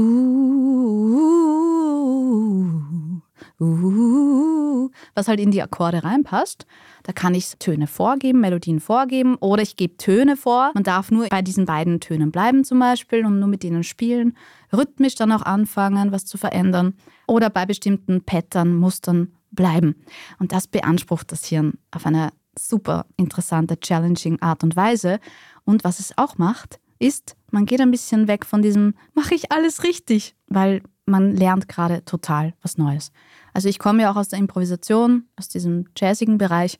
uh, 2.71 3.21
was 3.59 5.29
halt 5.29 5.41
in 5.41 5.51
die 5.51 5.63
Akkorde 5.63 6.05
reinpasst. 6.05 6.67
Da 7.03 7.13
kann 7.13 7.35
ich 7.35 7.55
Töne 7.59 7.87
vorgeben, 7.87 8.41
Melodien 8.41 8.81
vorgeben 8.81 9.37
oder 9.37 9.63
ich 9.63 9.77
gebe 9.77 9.97
Töne 9.97 10.37
vor. 10.37 10.71
Man 10.75 10.85
darf 10.85 11.11
nur 11.11 11.29
bei 11.29 11.43
diesen 11.43 11.67
beiden 11.67 12.01
Tönen 12.01 12.31
bleiben 12.31 12.65
zum 12.65 12.79
Beispiel 12.79 13.25
und 13.25 13.39
nur 13.39 13.49
mit 13.49 13.63
denen 13.63 13.85
spielen. 13.85 14.37
Rhythmisch 14.73 15.15
dann 15.15 15.33
auch 15.33 15.43
anfangen, 15.43 16.13
was 16.13 16.27
zu 16.27 16.39
verändern 16.39 16.95
oder 17.27 17.51
bei 17.51 17.67
bestimmten 17.67 18.23
Pattern, 18.23 18.75
Mustern 18.77 19.33
bleiben. 19.51 19.97
Und 20.39 20.53
das 20.53 20.67
beansprucht 20.67 21.33
das 21.33 21.45
Hirn 21.47 21.75
auf 21.91 22.07
eine 22.07 22.31
super 22.59 23.07
interessante, 23.17 23.79
challenging 23.79 24.41
Art 24.41 24.63
und 24.63 24.77
Weise. 24.77 25.21
Und 25.65 25.85
was 25.85 26.01
es 26.01 26.17
auch 26.17 26.39
macht, 26.39 26.81
ist, 26.99 27.37
man 27.51 27.67
geht 27.67 27.81
ein 27.81 27.91
bisschen 27.91 28.29
weg 28.29 28.45
von 28.45 28.63
diesem, 28.63 28.95
mache 29.15 29.35
ich 29.35 29.51
alles 29.51 29.83
richtig, 29.85 30.37
weil 30.47 30.83
man 31.11 31.37
lernt 31.37 31.69
gerade 31.69 32.05
total 32.05 32.55
was 32.63 32.79
Neues. 32.79 33.13
Also 33.53 33.69
ich 33.69 33.79
komme 33.79 34.03
ja 34.03 34.13
auch 34.13 34.17
aus 34.17 34.29
der 34.29 34.39
Improvisation, 34.39 35.25
aus 35.37 35.49
diesem 35.49 35.87
jazzigen 35.97 36.39
Bereich 36.39 36.79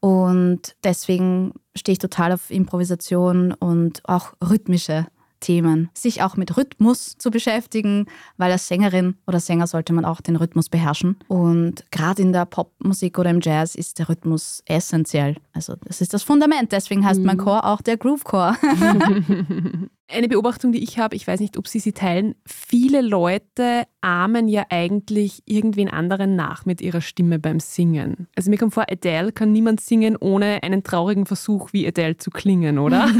und 0.00 0.76
deswegen 0.84 1.52
stehe 1.76 1.94
ich 1.94 1.98
total 1.98 2.32
auf 2.32 2.50
Improvisation 2.50 3.52
und 3.52 4.00
auch 4.08 4.32
rhythmische 4.42 5.06
Themen. 5.40 5.88
Sich 5.94 6.22
auch 6.22 6.36
mit 6.36 6.56
Rhythmus 6.56 7.16
zu 7.16 7.30
beschäftigen, 7.30 8.06
weil 8.36 8.50
als 8.50 8.66
Sängerin 8.66 9.16
oder 9.26 9.38
Sänger 9.38 9.66
sollte 9.66 9.92
man 9.92 10.04
auch 10.04 10.20
den 10.20 10.34
Rhythmus 10.34 10.68
beherrschen. 10.68 11.16
Und 11.28 11.88
gerade 11.92 12.22
in 12.22 12.32
der 12.32 12.44
Popmusik 12.44 13.18
oder 13.18 13.30
im 13.30 13.40
Jazz 13.40 13.76
ist 13.76 14.00
der 14.00 14.08
Rhythmus 14.08 14.62
essentiell. 14.66 15.36
Also 15.52 15.76
das 15.84 16.00
ist 16.00 16.12
das 16.12 16.24
Fundament. 16.24 16.72
Deswegen 16.72 17.04
heißt 17.04 17.20
mein 17.20 17.38
Chor 17.38 17.64
auch 17.64 17.82
der 17.82 17.96
Groove 17.96 18.24
Chor. 18.24 18.56
Eine 20.10 20.28
Beobachtung, 20.28 20.72
die 20.72 20.82
ich 20.82 20.98
habe, 20.98 21.14
ich 21.14 21.26
weiß 21.26 21.38
nicht, 21.40 21.58
ob 21.58 21.68
Sie 21.68 21.80
sie 21.80 21.92
teilen, 21.92 22.34
viele 22.46 23.02
Leute 23.02 23.84
ahmen 24.00 24.48
ja 24.48 24.64
eigentlich 24.70 25.42
irgendwen 25.44 25.90
anderen 25.90 26.34
nach 26.34 26.64
mit 26.64 26.80
ihrer 26.80 27.02
Stimme 27.02 27.38
beim 27.38 27.60
Singen. 27.60 28.26
Also 28.34 28.48
mir 28.48 28.56
kommt 28.56 28.72
vor, 28.72 28.86
Adele 28.90 29.32
kann 29.32 29.52
niemand 29.52 29.82
singen, 29.82 30.16
ohne 30.16 30.62
einen 30.62 30.82
traurigen 30.82 31.26
Versuch 31.26 31.74
wie 31.74 31.86
Adele 31.86 32.16
zu 32.16 32.30
klingen, 32.30 32.78
oder? 32.78 33.06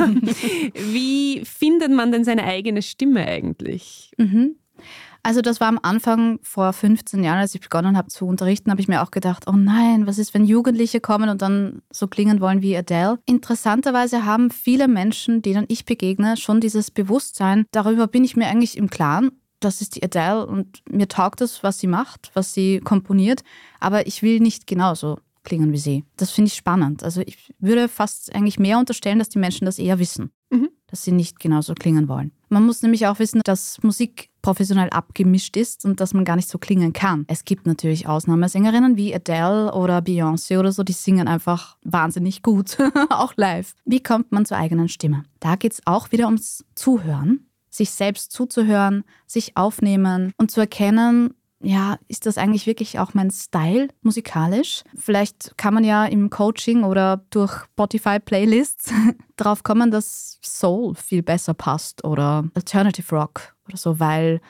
wie 0.92 1.42
findet 1.44 1.90
man 1.90 2.10
denn 2.10 2.24
seine 2.24 2.44
eigene 2.44 2.80
Stimme 2.80 3.26
eigentlich? 3.26 4.12
Mhm. 4.16 4.56
Also 5.22 5.40
das 5.42 5.60
war 5.60 5.68
am 5.68 5.78
Anfang 5.82 6.38
vor 6.42 6.72
15 6.72 7.22
Jahren, 7.24 7.38
als 7.38 7.54
ich 7.54 7.60
begonnen 7.60 7.96
habe 7.96 8.08
zu 8.08 8.26
unterrichten, 8.26 8.70
habe 8.70 8.80
ich 8.80 8.88
mir 8.88 9.02
auch 9.02 9.10
gedacht, 9.10 9.44
oh 9.46 9.52
nein, 9.56 10.06
was 10.06 10.18
ist, 10.18 10.32
wenn 10.34 10.44
Jugendliche 10.44 11.00
kommen 11.00 11.28
und 11.28 11.42
dann 11.42 11.82
so 11.90 12.06
klingen 12.06 12.40
wollen 12.40 12.62
wie 12.62 12.76
Adele? 12.76 13.18
Interessanterweise 13.26 14.24
haben 14.24 14.50
viele 14.50 14.88
Menschen, 14.88 15.42
denen 15.42 15.64
ich 15.68 15.84
begegne, 15.84 16.36
schon 16.36 16.60
dieses 16.60 16.90
Bewusstsein, 16.90 17.66
darüber 17.72 18.06
bin 18.06 18.24
ich 18.24 18.36
mir 18.36 18.46
eigentlich 18.46 18.76
im 18.76 18.88
Klaren, 18.88 19.32
das 19.60 19.80
ist 19.80 19.96
die 19.96 20.02
Adele 20.04 20.46
und 20.46 20.82
mir 20.88 21.08
taugt 21.08 21.40
es, 21.40 21.62
was 21.64 21.78
sie 21.78 21.88
macht, 21.88 22.30
was 22.34 22.54
sie 22.54 22.78
komponiert, 22.78 23.42
aber 23.80 24.06
ich 24.06 24.22
will 24.22 24.38
nicht 24.38 24.66
genauso 24.68 25.18
klingen 25.42 25.72
wie 25.72 25.78
sie. 25.78 26.04
Das 26.16 26.30
finde 26.30 26.48
ich 26.48 26.54
spannend. 26.54 27.02
Also 27.02 27.22
ich 27.22 27.52
würde 27.58 27.88
fast 27.88 28.34
eigentlich 28.34 28.58
mehr 28.58 28.78
unterstellen, 28.78 29.18
dass 29.18 29.30
die 29.30 29.38
Menschen 29.38 29.64
das 29.64 29.78
eher 29.78 29.98
wissen, 29.98 30.30
Mhm. 30.50 30.68
dass 30.86 31.02
sie 31.04 31.12
nicht 31.12 31.40
genauso 31.40 31.74
klingen 31.74 32.06
wollen. 32.08 32.32
Man 32.48 32.64
muss 32.64 32.82
nämlich 32.82 33.06
auch 33.06 33.18
wissen, 33.18 33.40
dass 33.44 33.82
Musik 33.82 34.27
professionell 34.42 34.90
abgemischt 34.90 35.56
ist 35.56 35.84
und 35.84 36.00
dass 36.00 36.14
man 36.14 36.24
gar 36.24 36.36
nicht 36.36 36.48
so 36.48 36.58
klingen 36.58 36.92
kann. 36.92 37.24
Es 37.28 37.44
gibt 37.44 37.66
natürlich 37.66 38.06
Ausnahmesängerinnen 38.06 38.96
wie 38.96 39.14
Adele 39.14 39.72
oder 39.74 39.98
Beyoncé 39.98 40.58
oder 40.58 40.72
so, 40.72 40.82
die 40.82 40.92
singen 40.92 41.28
einfach 41.28 41.76
wahnsinnig 41.84 42.42
gut, 42.42 42.78
auch 43.10 43.32
live. 43.36 43.74
Wie 43.84 44.02
kommt 44.02 44.32
man 44.32 44.46
zur 44.46 44.56
eigenen 44.56 44.88
Stimme? 44.88 45.24
Da 45.40 45.56
geht 45.56 45.72
es 45.72 45.82
auch 45.86 46.12
wieder 46.12 46.26
ums 46.26 46.64
Zuhören, 46.74 47.46
sich 47.70 47.90
selbst 47.90 48.32
zuzuhören, 48.32 49.04
sich 49.26 49.56
aufnehmen 49.56 50.32
und 50.38 50.50
zu 50.50 50.60
erkennen, 50.60 51.34
ja, 51.60 51.98
ist 52.06 52.26
das 52.26 52.38
eigentlich 52.38 52.66
wirklich 52.66 52.98
auch 52.98 53.14
mein 53.14 53.30
Style 53.30 53.88
musikalisch? 54.02 54.84
Vielleicht 54.96 55.56
kann 55.56 55.74
man 55.74 55.82
ja 55.82 56.04
im 56.04 56.30
Coaching 56.30 56.84
oder 56.84 57.24
durch 57.30 57.64
Spotify-Playlists 57.72 58.92
drauf 59.36 59.62
kommen, 59.64 59.90
dass 59.90 60.38
Soul 60.42 60.94
viel 60.94 61.22
besser 61.22 61.54
passt 61.54 62.04
oder 62.04 62.48
Alternative 62.54 63.14
Rock 63.14 63.56
oder 63.68 63.76
so, 63.76 64.00
weil 64.00 64.40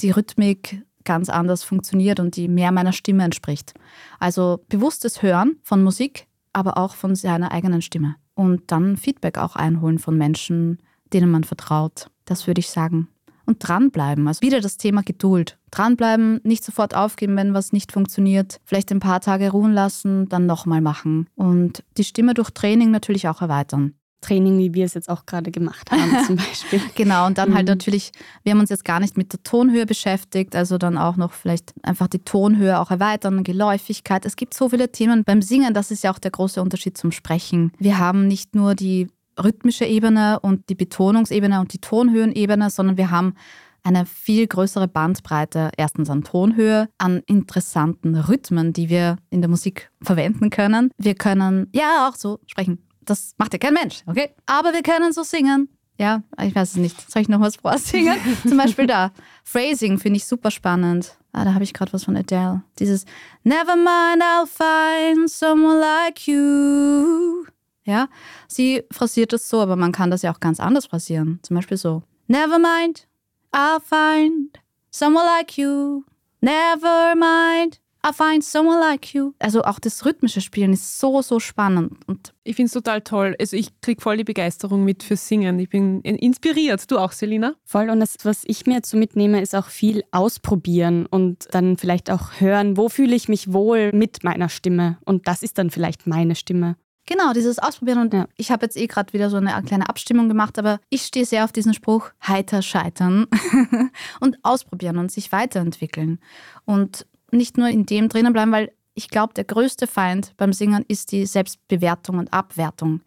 die 0.00 0.10
Rhythmik 0.10 0.82
ganz 1.04 1.28
anders 1.28 1.62
funktioniert 1.62 2.20
und 2.20 2.36
die 2.36 2.48
mehr 2.48 2.72
meiner 2.72 2.92
Stimme 2.92 3.24
entspricht. 3.24 3.74
Also 4.18 4.64
bewusstes 4.68 5.22
Hören 5.22 5.56
von 5.62 5.82
Musik, 5.82 6.26
aber 6.52 6.76
auch 6.78 6.94
von 6.94 7.14
seiner 7.14 7.52
eigenen 7.52 7.82
Stimme. 7.82 8.16
Und 8.34 8.70
dann 8.72 8.96
Feedback 8.96 9.38
auch 9.38 9.56
einholen 9.56 9.98
von 9.98 10.18
Menschen, 10.18 10.82
denen 11.12 11.30
man 11.30 11.44
vertraut. 11.44 12.10
Das 12.24 12.46
würde 12.46 12.58
ich 12.58 12.70
sagen 12.70 13.08
und 13.46 13.58
dranbleiben. 13.60 14.28
Also 14.28 14.42
wieder 14.42 14.60
das 14.60 14.76
Thema 14.76 15.02
Geduld. 15.02 15.58
Dranbleiben, 15.70 16.40
nicht 16.42 16.64
sofort 16.64 16.94
aufgeben, 16.94 17.36
wenn 17.36 17.54
was 17.54 17.72
nicht 17.72 17.92
funktioniert. 17.92 18.60
Vielleicht 18.64 18.90
ein 18.92 19.00
paar 19.00 19.20
Tage 19.20 19.50
ruhen 19.50 19.72
lassen, 19.72 20.28
dann 20.28 20.46
nochmal 20.46 20.80
machen. 20.80 21.28
Und 21.36 21.82
die 21.96 22.04
Stimme 22.04 22.34
durch 22.34 22.50
Training 22.50 22.90
natürlich 22.90 23.28
auch 23.28 23.40
erweitern. 23.40 23.94
Training, 24.26 24.58
wie 24.58 24.74
wir 24.74 24.84
es 24.84 24.94
jetzt 24.94 25.08
auch 25.08 25.26
gerade 25.26 25.50
gemacht 25.50 25.90
haben, 25.90 26.16
zum 26.26 26.36
Beispiel. 26.36 26.80
Genau, 26.94 27.26
und 27.26 27.38
dann 27.38 27.54
halt 27.54 27.66
Mhm. 27.66 27.72
natürlich, 27.72 28.12
wir 28.42 28.52
haben 28.52 28.60
uns 28.60 28.70
jetzt 28.70 28.84
gar 28.84 29.00
nicht 29.00 29.16
mit 29.16 29.32
der 29.32 29.42
Tonhöhe 29.42 29.86
beschäftigt, 29.86 30.54
also 30.56 30.78
dann 30.78 30.98
auch 30.98 31.16
noch 31.16 31.32
vielleicht 31.32 31.72
einfach 31.82 32.08
die 32.08 32.20
Tonhöhe 32.24 32.78
auch 32.80 32.90
erweitern, 32.90 33.44
Geläufigkeit. 33.44 34.24
Es 34.26 34.36
gibt 34.36 34.54
so 34.54 34.68
viele 34.68 34.90
Themen 34.90 35.24
beim 35.24 35.42
Singen, 35.42 35.74
das 35.74 35.90
ist 35.90 36.02
ja 36.04 36.12
auch 36.12 36.18
der 36.18 36.30
große 36.30 36.60
Unterschied 36.62 36.96
zum 36.96 37.12
Sprechen. 37.12 37.72
Wir 37.78 37.98
haben 37.98 38.26
nicht 38.26 38.54
nur 38.54 38.74
die 38.74 39.08
rhythmische 39.42 39.84
Ebene 39.84 40.40
und 40.40 40.68
die 40.68 40.74
Betonungsebene 40.74 41.60
und 41.60 41.72
die 41.72 41.78
Tonhöhenebene, 41.78 42.70
sondern 42.70 42.96
wir 42.96 43.10
haben 43.10 43.34
eine 43.82 44.04
viel 44.04 44.46
größere 44.48 44.88
Bandbreite, 44.88 45.70
erstens 45.76 46.10
an 46.10 46.24
Tonhöhe, 46.24 46.88
an 46.98 47.22
interessanten 47.26 48.16
Rhythmen, 48.16 48.72
die 48.72 48.88
wir 48.88 49.16
in 49.30 49.42
der 49.42 49.48
Musik 49.48 49.90
verwenden 50.02 50.50
können. 50.50 50.90
Wir 50.98 51.14
können 51.14 51.68
ja 51.72 52.08
auch 52.08 52.16
so 52.16 52.40
sprechen. 52.46 52.78
Das 53.06 53.34
macht 53.38 53.52
ja 53.52 53.58
kein 53.58 53.74
Mensch, 53.74 54.02
okay? 54.06 54.30
Aber 54.44 54.72
wir 54.72 54.82
können 54.82 55.12
so 55.12 55.22
singen. 55.22 55.68
Ja, 55.98 56.22
ich 56.42 56.54
weiß 56.54 56.70
es 56.72 56.76
nicht. 56.76 57.10
Soll 57.10 57.22
ich 57.22 57.28
noch 57.28 57.40
was 57.40 57.56
vorsingen? 57.56 58.18
Zum 58.46 58.58
Beispiel 58.58 58.86
da. 58.86 59.12
Phrasing 59.44 59.98
finde 59.98 60.18
ich 60.18 60.26
super 60.26 60.50
spannend. 60.50 61.16
Ah, 61.32 61.44
da 61.44 61.54
habe 61.54 61.64
ich 61.64 61.72
gerade 61.72 61.92
was 61.92 62.04
von 62.04 62.16
Adele. 62.16 62.62
Dieses 62.78 63.06
Never 63.44 63.76
mind, 63.76 64.22
I'll 64.22 64.46
find 64.46 65.30
someone 65.30 65.80
like 65.80 66.26
you. 66.26 67.46
Ja, 67.84 68.08
sie 68.48 68.82
phrasiert 68.90 69.32
das 69.32 69.48
so, 69.48 69.60
aber 69.60 69.76
man 69.76 69.92
kann 69.92 70.10
das 70.10 70.22
ja 70.22 70.32
auch 70.34 70.40
ganz 70.40 70.60
anders 70.60 70.86
phrasieren. 70.86 71.38
Zum 71.42 71.56
Beispiel 71.56 71.76
so. 71.76 72.02
Never 72.26 72.58
mind, 72.58 73.06
I'll 73.52 73.80
find 73.80 74.58
someone 74.90 75.24
like 75.24 75.56
you. 75.56 76.02
Never 76.40 77.14
mind, 77.14 77.80
I'll 78.06 78.12
find 78.12 78.44
someone 78.44 78.78
like 78.78 79.12
you. 79.14 79.32
Also 79.40 79.64
auch 79.64 79.80
das 79.80 80.04
rhythmische 80.04 80.40
Spielen 80.40 80.72
ist 80.72 81.00
so, 81.00 81.22
so 81.22 81.40
spannend. 81.40 81.92
Und 82.06 82.32
Ich 82.44 82.54
finde 82.54 82.66
es 82.68 82.72
total 82.72 83.00
toll. 83.00 83.34
Also 83.40 83.56
ich 83.56 83.80
kriege 83.80 84.00
voll 84.00 84.16
die 84.16 84.22
Begeisterung 84.22 84.84
mit 84.84 85.02
fürs 85.02 85.26
Singen. 85.26 85.58
Ich 85.58 85.70
bin 85.70 86.02
inspiriert. 86.02 86.88
Du 86.88 86.98
auch, 86.98 87.10
Selina? 87.10 87.54
Voll. 87.64 87.90
Und 87.90 87.98
das, 87.98 88.14
was 88.22 88.44
ich 88.44 88.64
mir 88.66 88.74
jetzt 88.74 88.90
so 88.90 88.96
mitnehme, 88.96 89.40
ist 89.40 89.56
auch 89.56 89.66
viel 89.66 90.04
ausprobieren 90.12 91.06
und 91.06 91.48
dann 91.50 91.76
vielleicht 91.78 92.08
auch 92.10 92.38
hören, 92.40 92.76
wo 92.76 92.88
fühle 92.88 93.16
ich 93.16 93.28
mich 93.28 93.52
wohl 93.52 93.90
mit 93.92 94.22
meiner 94.22 94.48
Stimme. 94.48 94.98
Und 95.04 95.26
das 95.26 95.42
ist 95.42 95.58
dann 95.58 95.70
vielleicht 95.70 96.06
meine 96.06 96.36
Stimme. 96.36 96.76
Genau, 97.06 97.32
dieses 97.32 97.58
Ausprobieren. 97.58 97.98
Und 97.98 98.14
Ja. 98.14 98.28
ich 98.36 98.52
habe 98.52 98.66
jetzt 98.66 98.76
eh 98.76 98.86
gerade 98.86 99.12
wieder 99.14 99.30
so 99.30 99.36
eine 99.36 99.60
kleine 99.64 99.88
Abstimmung 99.88 100.28
gemacht, 100.28 100.58
aber 100.60 100.78
ich 100.90 101.02
stehe 101.02 101.26
sehr 101.26 101.42
auf 101.44 101.50
diesen 101.52 101.74
Spruch, 101.74 102.10
heiter 102.26 102.62
scheitern 102.62 103.26
und 104.20 104.38
ausprobieren 104.44 104.98
und 104.98 105.10
sich 105.10 105.32
weiterentwickeln. 105.32 106.20
Und 106.64 107.06
nicht 107.30 107.58
nur 107.58 107.68
in 107.68 107.86
dem 107.86 108.08
drinnen 108.08 108.32
bleiben, 108.32 108.52
weil 108.52 108.72
ich 108.94 109.08
glaube, 109.08 109.34
der 109.34 109.44
größte 109.44 109.86
Feind 109.86 110.32
beim 110.36 110.52
Singen 110.52 110.84
ist 110.88 111.12
die 111.12 111.26
Selbstbewertung 111.26 112.18
und 112.18 112.32
Abwertung. 112.32 113.02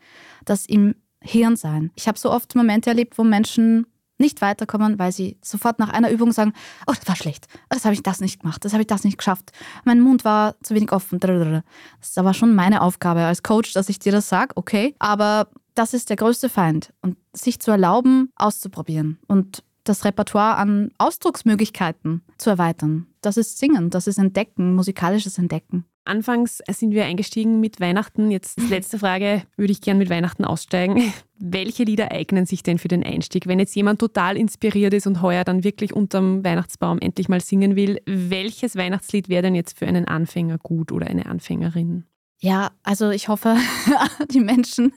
Das 0.46 0.66
im 0.66 0.96
Hirn 1.22 1.56
sein. 1.56 1.92
Ich 1.96 2.08
habe 2.08 2.18
so 2.18 2.32
oft 2.32 2.56
Momente 2.56 2.90
erlebt, 2.90 3.18
wo 3.18 3.24
Menschen 3.24 3.88
nicht 4.20 4.42
weiterkommen, 4.42 5.00
weil 5.00 5.12
sie 5.12 5.38
sofort 5.42 5.80
nach 5.80 5.90
einer 5.90 6.12
Übung 6.12 6.32
sagen, 6.32 6.54
oh, 6.86 6.94
das 6.94 7.08
war 7.08 7.16
schlecht, 7.16 7.48
das 7.70 7.86
habe 7.86 7.94
ich 7.94 8.04
das 8.04 8.20
nicht 8.20 8.42
gemacht, 8.42 8.64
das 8.66 8.74
habe 8.74 8.82
ich 8.82 8.88
das 8.88 9.06
nicht 9.06 9.18
geschafft, 9.18 9.52
mein 9.86 10.02
Mund 10.02 10.26
war 10.26 10.56
zu 10.62 10.76
wenig 10.76 10.92
offen. 10.92 11.20
Das 11.20 11.64
ist 12.02 12.18
aber 12.18 12.34
schon 12.34 12.54
meine 12.54 12.82
Aufgabe 12.82 13.22
als 13.22 13.44
Coach, 13.44 13.74
dass 13.74 13.90
ich 13.90 13.98
dir 13.98 14.12
das 14.12 14.28
sage, 14.28 14.56
okay, 14.56 14.94
aber 15.00 15.48
das 15.74 15.94
ist 15.94 16.10
der 16.10 16.18
größte 16.18 16.50
Feind. 16.50 16.94
Und 17.02 17.18
sich 17.32 17.60
zu 17.60 17.72
erlauben, 17.72 18.34
auszuprobieren. 18.36 19.20
Und 19.28 19.64
das 19.90 20.06
Repertoire 20.06 20.56
an 20.58 20.92
Ausdrucksmöglichkeiten 20.98 22.22
zu 22.38 22.52
erweitern. 22.52 23.08
Das 23.22 23.38
ist 23.38 23.58
Singen, 23.58 23.90
das 23.90 24.08
ist 24.08 24.20
Entdecken, 24.20 24.76
musikalisches 24.76 25.38
Entdecken. 25.38 25.86
Anfangs 26.06 26.62
sind 26.70 26.92
wir 26.92 27.06
eingestiegen 27.06 27.60
mit 27.60 27.80
Weihnachten. 27.80 28.32
Jetzt 28.32 28.60
letzte 28.70 28.98
Frage, 28.98 29.44
würde 29.58 29.72
ich 29.72 29.82
gern 29.82 29.98
mit 29.98 30.10
Weihnachten 30.10 30.46
aussteigen. 30.46 31.14
Welche 31.38 31.84
Lieder 31.84 32.12
eignen 32.12 32.46
sich 32.46 32.64
denn 32.64 32.80
für 32.80 32.88
den 32.88 33.04
Einstieg? 33.04 33.48
Wenn 33.48 33.60
jetzt 33.60 33.76
jemand 33.76 34.00
total 34.00 34.38
inspiriert 34.38 34.94
ist 34.94 35.08
und 35.08 35.22
heuer 35.22 35.44
dann 35.44 35.64
wirklich 35.64 35.94
unterm 35.94 36.44
Weihnachtsbaum 36.44 37.00
endlich 37.00 37.30
mal 37.30 37.42
singen 37.42 37.76
will, 37.76 38.02
welches 38.06 38.76
Weihnachtslied 38.76 39.30
wäre 39.30 39.44
denn 39.44 39.56
jetzt 39.56 39.78
für 39.78 39.86
einen 39.86 40.06
Anfänger 40.06 40.58
gut 40.58 40.92
oder 40.92 41.08
eine 41.08 41.28
Anfängerin? 41.28 42.06
Ja, 42.40 42.72
also 42.84 43.10
ich 43.10 43.28
hoffe, 43.28 43.58
die 44.32 44.40
Menschen 44.40 44.94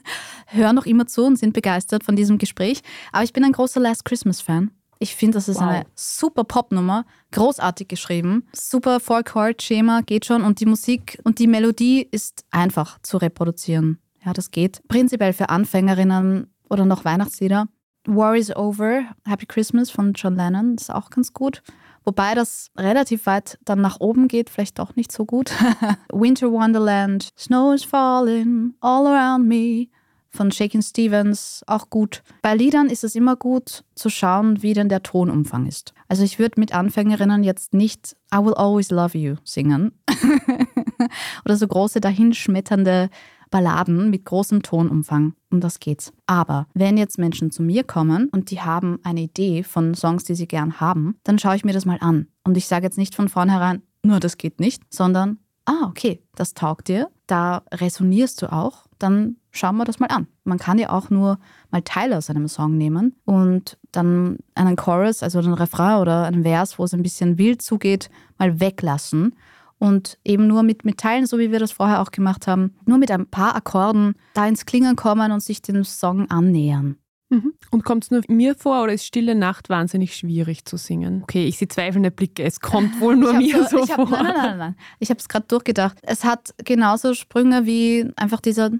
hören 0.47 0.75
noch 0.75 0.85
immer 0.85 1.07
zu 1.07 1.25
und 1.25 1.37
sind 1.37 1.53
begeistert 1.53 2.03
von 2.03 2.15
diesem 2.15 2.37
Gespräch. 2.37 2.81
Aber 3.11 3.23
ich 3.23 3.33
bin 3.33 3.43
ein 3.43 3.51
großer 3.51 3.81
Last 3.81 4.05
Christmas-Fan. 4.05 4.71
Ich 4.99 5.15
finde, 5.15 5.35
das 5.35 5.47
ist 5.47 5.57
wow. 5.57 5.67
eine 5.67 5.85
super 5.95 6.43
Popnummer, 6.43 7.05
großartig 7.31 7.87
geschrieben, 7.87 8.47
super 8.53 8.99
Folk-Chord-Schema, 8.99 10.01
geht 10.01 10.25
schon 10.25 10.43
und 10.43 10.59
die 10.59 10.65
Musik 10.65 11.19
und 11.23 11.39
die 11.39 11.47
Melodie 11.47 12.07
ist 12.09 12.45
einfach 12.51 12.99
zu 13.01 13.17
reproduzieren. 13.17 13.99
Ja, 14.25 14.33
das 14.33 14.51
geht. 14.51 14.81
Prinzipiell 14.87 15.33
für 15.33 15.49
Anfängerinnen 15.49 16.53
oder 16.69 16.85
noch 16.85 17.05
Weihnachtslieder. 17.05 17.67
War 18.05 18.35
is 18.35 18.55
Over, 18.55 19.03
Happy 19.25 19.45
Christmas 19.45 19.89
von 19.89 20.13
John 20.13 20.35
Lennon, 20.35 20.75
ist 20.75 20.93
auch 20.93 21.09
ganz 21.09 21.33
gut. 21.33 21.63
Wobei 22.05 22.35
das 22.35 22.69
relativ 22.77 23.25
weit 23.25 23.57
dann 23.63 23.79
nach 23.79 23.99
oben 24.01 24.27
geht, 24.27 24.49
vielleicht 24.49 24.79
doch 24.79 24.95
nicht 24.95 25.11
so 25.11 25.25
gut. 25.25 25.51
Winter 26.11 26.51
Wonderland, 26.51 27.29
Snow 27.37 27.73
is 27.73 27.85
falling 27.85 28.73
all 28.81 29.07
around 29.07 29.47
me 29.47 29.87
von 30.33 30.51
Shakin' 30.51 30.81
Stevens 30.81 31.63
auch 31.67 31.89
gut. 31.89 32.23
Bei 32.41 32.55
Liedern 32.55 32.87
ist 32.87 33.03
es 33.03 33.15
immer 33.15 33.35
gut 33.35 33.83
zu 33.95 34.09
schauen, 34.09 34.61
wie 34.63 34.73
denn 34.73 34.89
der 34.89 35.03
Tonumfang 35.03 35.67
ist. 35.67 35.93
Also 36.07 36.23
ich 36.23 36.39
würde 36.39 36.59
mit 36.59 36.73
Anfängerinnen 36.73 37.43
jetzt 37.43 37.73
nicht 37.73 38.15
I 38.33 38.37
Will 38.37 38.55
Always 38.55 38.89
Love 38.89 39.17
You 39.17 39.35
singen 39.43 39.91
oder 41.45 41.55
so 41.55 41.67
große 41.67 42.01
dahinschmetternde 42.01 43.09
Balladen 43.51 44.09
mit 44.09 44.25
großem 44.25 44.63
Tonumfang. 44.63 45.35
Um 45.51 45.59
das 45.59 45.79
geht's. 45.79 46.11
Aber 46.25 46.67
wenn 46.73 46.97
jetzt 46.97 47.19
Menschen 47.19 47.51
zu 47.51 47.61
mir 47.61 47.83
kommen 47.83 48.29
und 48.29 48.49
die 48.49 48.61
haben 48.61 48.99
eine 49.03 49.21
Idee 49.21 49.61
von 49.61 49.93
Songs, 49.93 50.23
die 50.23 50.33
sie 50.33 50.47
gern 50.47 50.79
haben, 50.79 51.19
dann 51.23 51.37
schaue 51.37 51.55
ich 51.55 51.63
mir 51.63 51.73
das 51.73 51.85
mal 51.85 51.99
an. 52.01 52.27
Und 52.43 52.57
ich 52.57 52.67
sage 52.67 52.85
jetzt 52.85 52.97
nicht 52.97 53.13
von 53.13 53.29
vornherein, 53.29 53.83
nur 54.01 54.19
das 54.19 54.37
geht 54.37 54.59
nicht, 54.59 54.81
sondern 54.89 55.37
ah, 55.65 55.85
okay, 55.87 56.23
das 56.35 56.55
taugt 56.55 56.87
dir, 56.87 57.09
da 57.27 57.63
resonierst 57.71 58.41
du 58.41 58.51
auch, 58.51 58.87
dann 58.97 59.37
schauen 59.53 59.77
wir 59.77 59.85
das 59.85 59.99
mal 59.99 60.07
an. 60.07 60.27
Man 60.43 60.57
kann 60.57 60.77
ja 60.77 60.89
auch 60.89 61.09
nur 61.09 61.39
mal 61.71 61.81
Teile 61.83 62.17
aus 62.17 62.29
einem 62.29 62.47
Song 62.47 62.75
nehmen 62.77 63.15
und 63.23 63.77
dann 63.91 64.39
einen 64.55 64.75
Chorus, 64.75 65.23
also 65.23 65.39
einen 65.39 65.53
Refrain 65.53 66.01
oder 66.01 66.25
einen 66.25 66.43
Vers, 66.43 66.77
wo 66.77 66.83
es 66.83 66.93
ein 66.93 67.03
bisschen 67.03 67.37
wild 67.37 67.61
zugeht, 67.61 68.09
mal 68.37 68.59
weglassen 68.59 69.35
und 69.77 70.17
eben 70.25 70.47
nur 70.47 70.63
mit, 70.63 70.85
mit 70.85 70.97
Teilen, 70.97 71.27
so 71.27 71.37
wie 71.37 71.51
wir 71.51 71.59
das 71.59 71.71
vorher 71.71 72.01
auch 72.01 72.11
gemacht 72.11 72.47
haben, 72.47 72.75
nur 72.85 72.97
mit 72.97 73.11
ein 73.11 73.27
paar 73.27 73.55
Akkorden 73.55 74.15
da 74.33 74.47
ins 74.47 74.65
Klingen 74.65 74.95
kommen 74.95 75.31
und 75.31 75.41
sich 75.41 75.61
dem 75.61 75.83
Song 75.83 76.29
annähern. 76.29 76.97
Mhm. 77.29 77.53
Und 77.71 77.83
kommt 77.83 78.03
es 78.05 78.11
nur 78.11 78.21
mir 78.27 78.55
vor 78.55 78.83
oder 78.83 78.93
ist 78.93 79.05
Stille 79.05 79.35
Nacht 79.35 79.69
wahnsinnig 79.69 80.15
schwierig 80.15 80.65
zu 80.65 80.77
singen? 80.77 81.23
Okay, 81.23 81.45
ich 81.45 81.57
sehe 81.57 81.67
zweifelnde 81.67 82.11
Blicke. 82.11 82.43
Es 82.43 82.59
kommt 82.59 82.99
wohl 83.01 83.15
nur 83.15 83.33
mir 83.33 83.67
so, 83.67 83.83
so 83.83 83.89
hab, 83.89 84.07
vor. 84.07 84.23
Nein, 84.23 84.23
nein, 84.23 84.35
nein, 84.35 84.57
nein. 84.57 84.75
Ich 84.99 85.09
habe 85.09 85.19
es 85.19 85.27
gerade 85.27 85.45
durchgedacht. 85.47 85.97
Es 86.01 86.23
hat 86.23 86.53
genauso 86.63 87.13
Sprünge 87.13 87.65
wie 87.65 88.11
einfach 88.15 88.39
dieser 88.39 88.71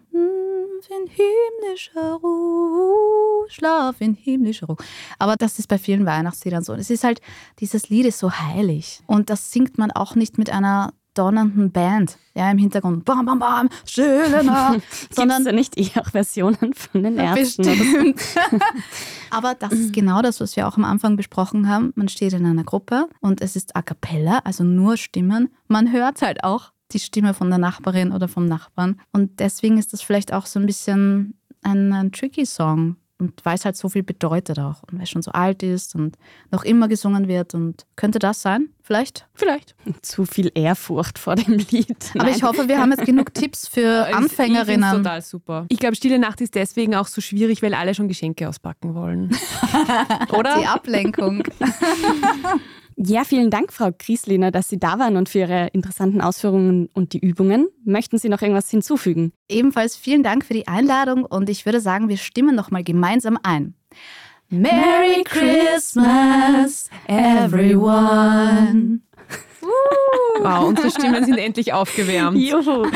in 0.89 1.07
himmlischer 1.07 2.13
Ruhe, 2.21 3.49
schlaf 3.49 3.95
in 3.99 4.13
himmlischer 4.13 4.67
Ruhe. 4.67 4.77
Aber 5.19 5.35
das 5.35 5.59
ist 5.59 5.67
bei 5.67 5.77
vielen 5.77 6.05
Weihnachtsliedern 6.05 6.63
so. 6.63 6.73
Es 6.73 6.89
ist 6.89 7.03
halt, 7.03 7.21
dieses 7.59 7.89
Lied 7.89 8.05
ist 8.05 8.19
so 8.19 8.31
heilig. 8.31 9.01
Und 9.07 9.29
das 9.29 9.51
singt 9.51 9.77
man 9.77 9.91
auch 9.91 10.15
nicht 10.15 10.37
mit 10.37 10.49
einer 10.49 10.93
donnernden 11.13 11.71
Band, 11.71 12.17
ja, 12.35 12.49
im 12.49 12.57
Hintergrund, 12.57 13.05
bam, 13.05 13.25
bam, 13.25 13.39
bam, 13.39 13.69
schöne 13.85 14.43
Nacht. 14.43 14.81
Sondern 15.11 15.45
da 15.45 15.51
nicht 15.51 15.77
eher 15.77 16.01
auch 16.01 16.09
Versionen 16.09 16.73
von 16.73 17.03
den 17.03 17.17
Ärzten? 17.17 17.63
Bestimmt. 17.63 18.21
Aber 19.29 19.55
das 19.55 19.73
ist 19.73 19.93
genau 19.93 20.21
das, 20.21 20.39
was 20.41 20.55
wir 20.55 20.67
auch 20.67 20.77
am 20.77 20.83
Anfang 20.83 21.15
besprochen 21.15 21.69
haben. 21.69 21.93
Man 21.95 22.07
steht 22.07 22.33
in 22.33 22.45
einer 22.45 22.63
Gruppe 22.63 23.07
und 23.19 23.41
es 23.41 23.55
ist 23.55 23.75
a 23.75 23.81
cappella, 23.81 24.39
also 24.43 24.63
nur 24.63 24.97
Stimmen. 24.97 25.49
Man 25.67 25.91
hört 25.91 26.21
halt 26.21 26.43
auch 26.43 26.72
die 26.93 26.99
Stimme 26.99 27.33
von 27.33 27.49
der 27.49 27.59
Nachbarin 27.59 28.11
oder 28.11 28.27
vom 28.27 28.45
Nachbarn. 28.45 28.99
Und 29.11 29.39
deswegen 29.39 29.77
ist 29.77 29.93
das 29.93 30.01
vielleicht 30.01 30.33
auch 30.33 30.45
so 30.45 30.59
ein 30.59 30.65
bisschen 30.65 31.35
ein, 31.61 31.93
ein 31.93 32.11
tricky 32.11 32.45
Song, 32.45 32.97
und 33.23 33.45
weil 33.45 33.55
es 33.55 33.63
halt 33.63 33.77
so 33.77 33.89
viel 33.89 34.03
bedeutet 34.03 34.59
auch 34.59 34.83
und 34.83 34.97
weil 34.97 35.03
es 35.03 35.09
schon 35.09 35.21
so 35.21 35.31
alt 35.31 35.63
ist 35.63 35.95
und 35.95 36.17
noch 36.51 36.63
immer 36.65 36.87
gesungen 36.87 37.27
wird 37.27 37.53
und 37.53 37.85
könnte 37.95 38.19
das 38.19 38.41
sein? 38.41 38.69
Vielleicht? 38.81 39.27
Vielleicht. 39.33 39.75
Zu 40.01 40.25
viel 40.25 40.51
Ehrfurcht 40.53 41.17
vor 41.17 41.35
dem 41.35 41.53
Lied. 41.53 42.11
Aber 42.17 42.29
ich 42.29 42.43
hoffe, 42.43 42.67
wir 42.67 42.79
haben 42.79 42.91
jetzt 42.91 43.05
genug 43.05 43.33
Tipps 43.33 43.67
für 43.67 44.07
Anfängerinnen. 44.13 44.89
Ich 44.89 44.97
total 44.97 45.21
super. 45.21 45.65
Ich 45.69 45.79
glaube, 45.79 45.95
Stille 45.95 46.19
Nacht 46.19 46.41
ist 46.41 46.55
deswegen 46.55 46.95
auch 46.95 47.07
so 47.07 47.21
schwierig, 47.21 47.61
weil 47.61 47.73
alle 47.73 47.95
schon 47.95 48.09
Geschenke 48.09 48.49
auspacken 48.49 48.93
wollen. 48.93 49.29
Oder? 50.33 50.59
Die 50.59 50.67
Ablenkung. 50.67 51.43
Ja, 52.97 53.23
vielen 53.23 53.49
Dank, 53.49 53.73
Frau 53.73 53.89
Grieslehner, 53.97 54.51
dass 54.51 54.69
Sie 54.69 54.79
da 54.79 54.99
waren 54.99 55.17
und 55.17 55.29
für 55.29 55.39
Ihre 55.39 55.67
interessanten 55.67 56.21
Ausführungen 56.21 56.89
und 56.93 57.13
die 57.13 57.19
Übungen. 57.19 57.67
Möchten 57.83 58.17
Sie 58.17 58.29
noch 58.29 58.41
irgendwas 58.41 58.69
hinzufügen? 58.69 59.33
Ebenfalls 59.49 59.95
vielen 59.95 60.23
Dank 60.23 60.45
für 60.45 60.53
die 60.53 60.67
Einladung 60.67 61.25
und 61.25 61.49
ich 61.49 61.65
würde 61.65 61.79
sagen, 61.79 62.09
wir 62.09 62.17
stimmen 62.17 62.55
noch 62.55 62.71
mal 62.71 62.83
gemeinsam 62.83 63.37
ein. 63.41 63.73
Merry 64.49 65.23
Christmas, 65.23 66.89
everyone. 67.07 68.99
Wow, 70.41 70.67
unsere 70.67 70.89
Stimmen 70.91 71.23
sind 71.25 71.37
endlich 71.37 71.73
aufgewärmt. 71.73 72.37
Juhu. 72.37 72.87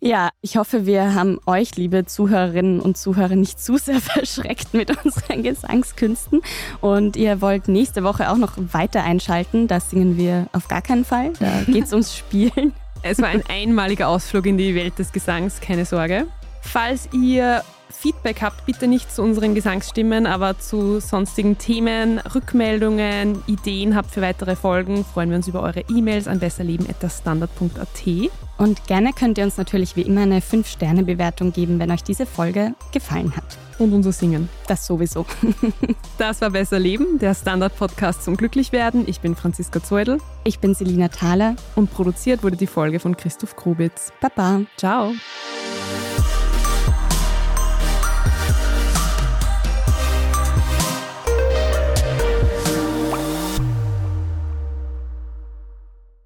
Ja, 0.00 0.30
ich 0.40 0.56
hoffe, 0.56 0.86
wir 0.86 1.14
haben 1.14 1.38
euch, 1.46 1.76
liebe 1.76 2.06
Zuhörerinnen 2.06 2.80
und 2.80 2.96
Zuhörer, 2.96 3.36
nicht 3.36 3.60
zu 3.60 3.76
sehr 3.76 4.00
verschreckt 4.00 4.72
mit 4.72 5.04
unseren 5.04 5.42
Gesangskünsten. 5.42 6.40
Und 6.80 7.16
ihr 7.16 7.40
wollt 7.40 7.68
nächste 7.68 8.04
Woche 8.04 8.30
auch 8.30 8.36
noch 8.36 8.52
weiter 8.56 9.02
einschalten. 9.02 9.68
Da 9.68 9.80
singen 9.80 10.16
wir 10.16 10.48
auf 10.52 10.68
gar 10.68 10.82
keinen 10.82 11.04
Fall. 11.04 11.32
Da 11.38 11.62
geht 11.66 11.84
es 11.84 11.92
ums 11.92 12.16
Spielen. 12.16 12.72
Es 13.02 13.20
war 13.20 13.28
ein 13.28 13.44
einmaliger 13.48 14.08
Ausflug 14.08 14.46
in 14.46 14.58
die 14.58 14.74
Welt 14.74 14.98
des 14.98 15.12
Gesangs, 15.12 15.60
keine 15.60 15.84
Sorge. 15.84 16.26
Falls 16.62 17.08
ihr 17.12 17.62
Feedback 17.90 18.42
habt, 18.42 18.66
bitte 18.66 18.86
nicht 18.86 19.14
zu 19.14 19.22
unseren 19.22 19.54
Gesangsstimmen, 19.54 20.26
aber 20.26 20.58
zu 20.58 21.00
sonstigen 21.00 21.58
Themen, 21.58 22.18
Rückmeldungen, 22.18 23.42
Ideen 23.46 23.94
habt 23.94 24.10
für 24.10 24.22
weitere 24.22 24.56
Folgen, 24.56 25.04
freuen 25.04 25.30
wir 25.30 25.36
uns 25.36 25.48
über 25.48 25.62
eure 25.62 25.84
E-Mails 25.88 26.28
an 26.28 26.38
besserleben.standard.at. 26.38 28.30
Und 28.58 28.86
gerne 28.86 29.12
könnt 29.12 29.38
ihr 29.38 29.44
uns 29.44 29.56
natürlich 29.56 29.96
wie 29.96 30.02
immer 30.02 30.22
eine 30.22 30.40
5-Sterne-Bewertung 30.40 31.52
geben, 31.52 31.78
wenn 31.78 31.90
euch 31.90 32.02
diese 32.02 32.26
Folge 32.26 32.74
gefallen 32.92 33.36
hat. 33.36 33.58
Und 33.78 33.92
unser 33.92 34.12
Singen. 34.12 34.48
Das 34.66 34.86
sowieso. 34.86 35.26
das 36.18 36.40
war 36.40 36.50
Besser 36.50 36.78
Leben, 36.78 37.18
der 37.18 37.34
Standard-Podcast 37.34 38.24
zum 38.24 38.38
Glücklichwerden. 38.38 39.04
Ich 39.06 39.20
bin 39.20 39.36
Franziska 39.36 39.82
Zeudel. 39.82 40.18
Ich 40.44 40.60
bin 40.60 40.74
Selina 40.74 41.08
Thaler. 41.08 41.56
Und 41.74 41.92
produziert 41.92 42.42
wurde 42.42 42.56
die 42.56 42.66
Folge 42.66 43.00
von 43.00 43.16
Christoph 43.16 43.54
Grubitz. 43.54 44.12
Baba. 44.20 44.62
Ciao. 44.78 45.12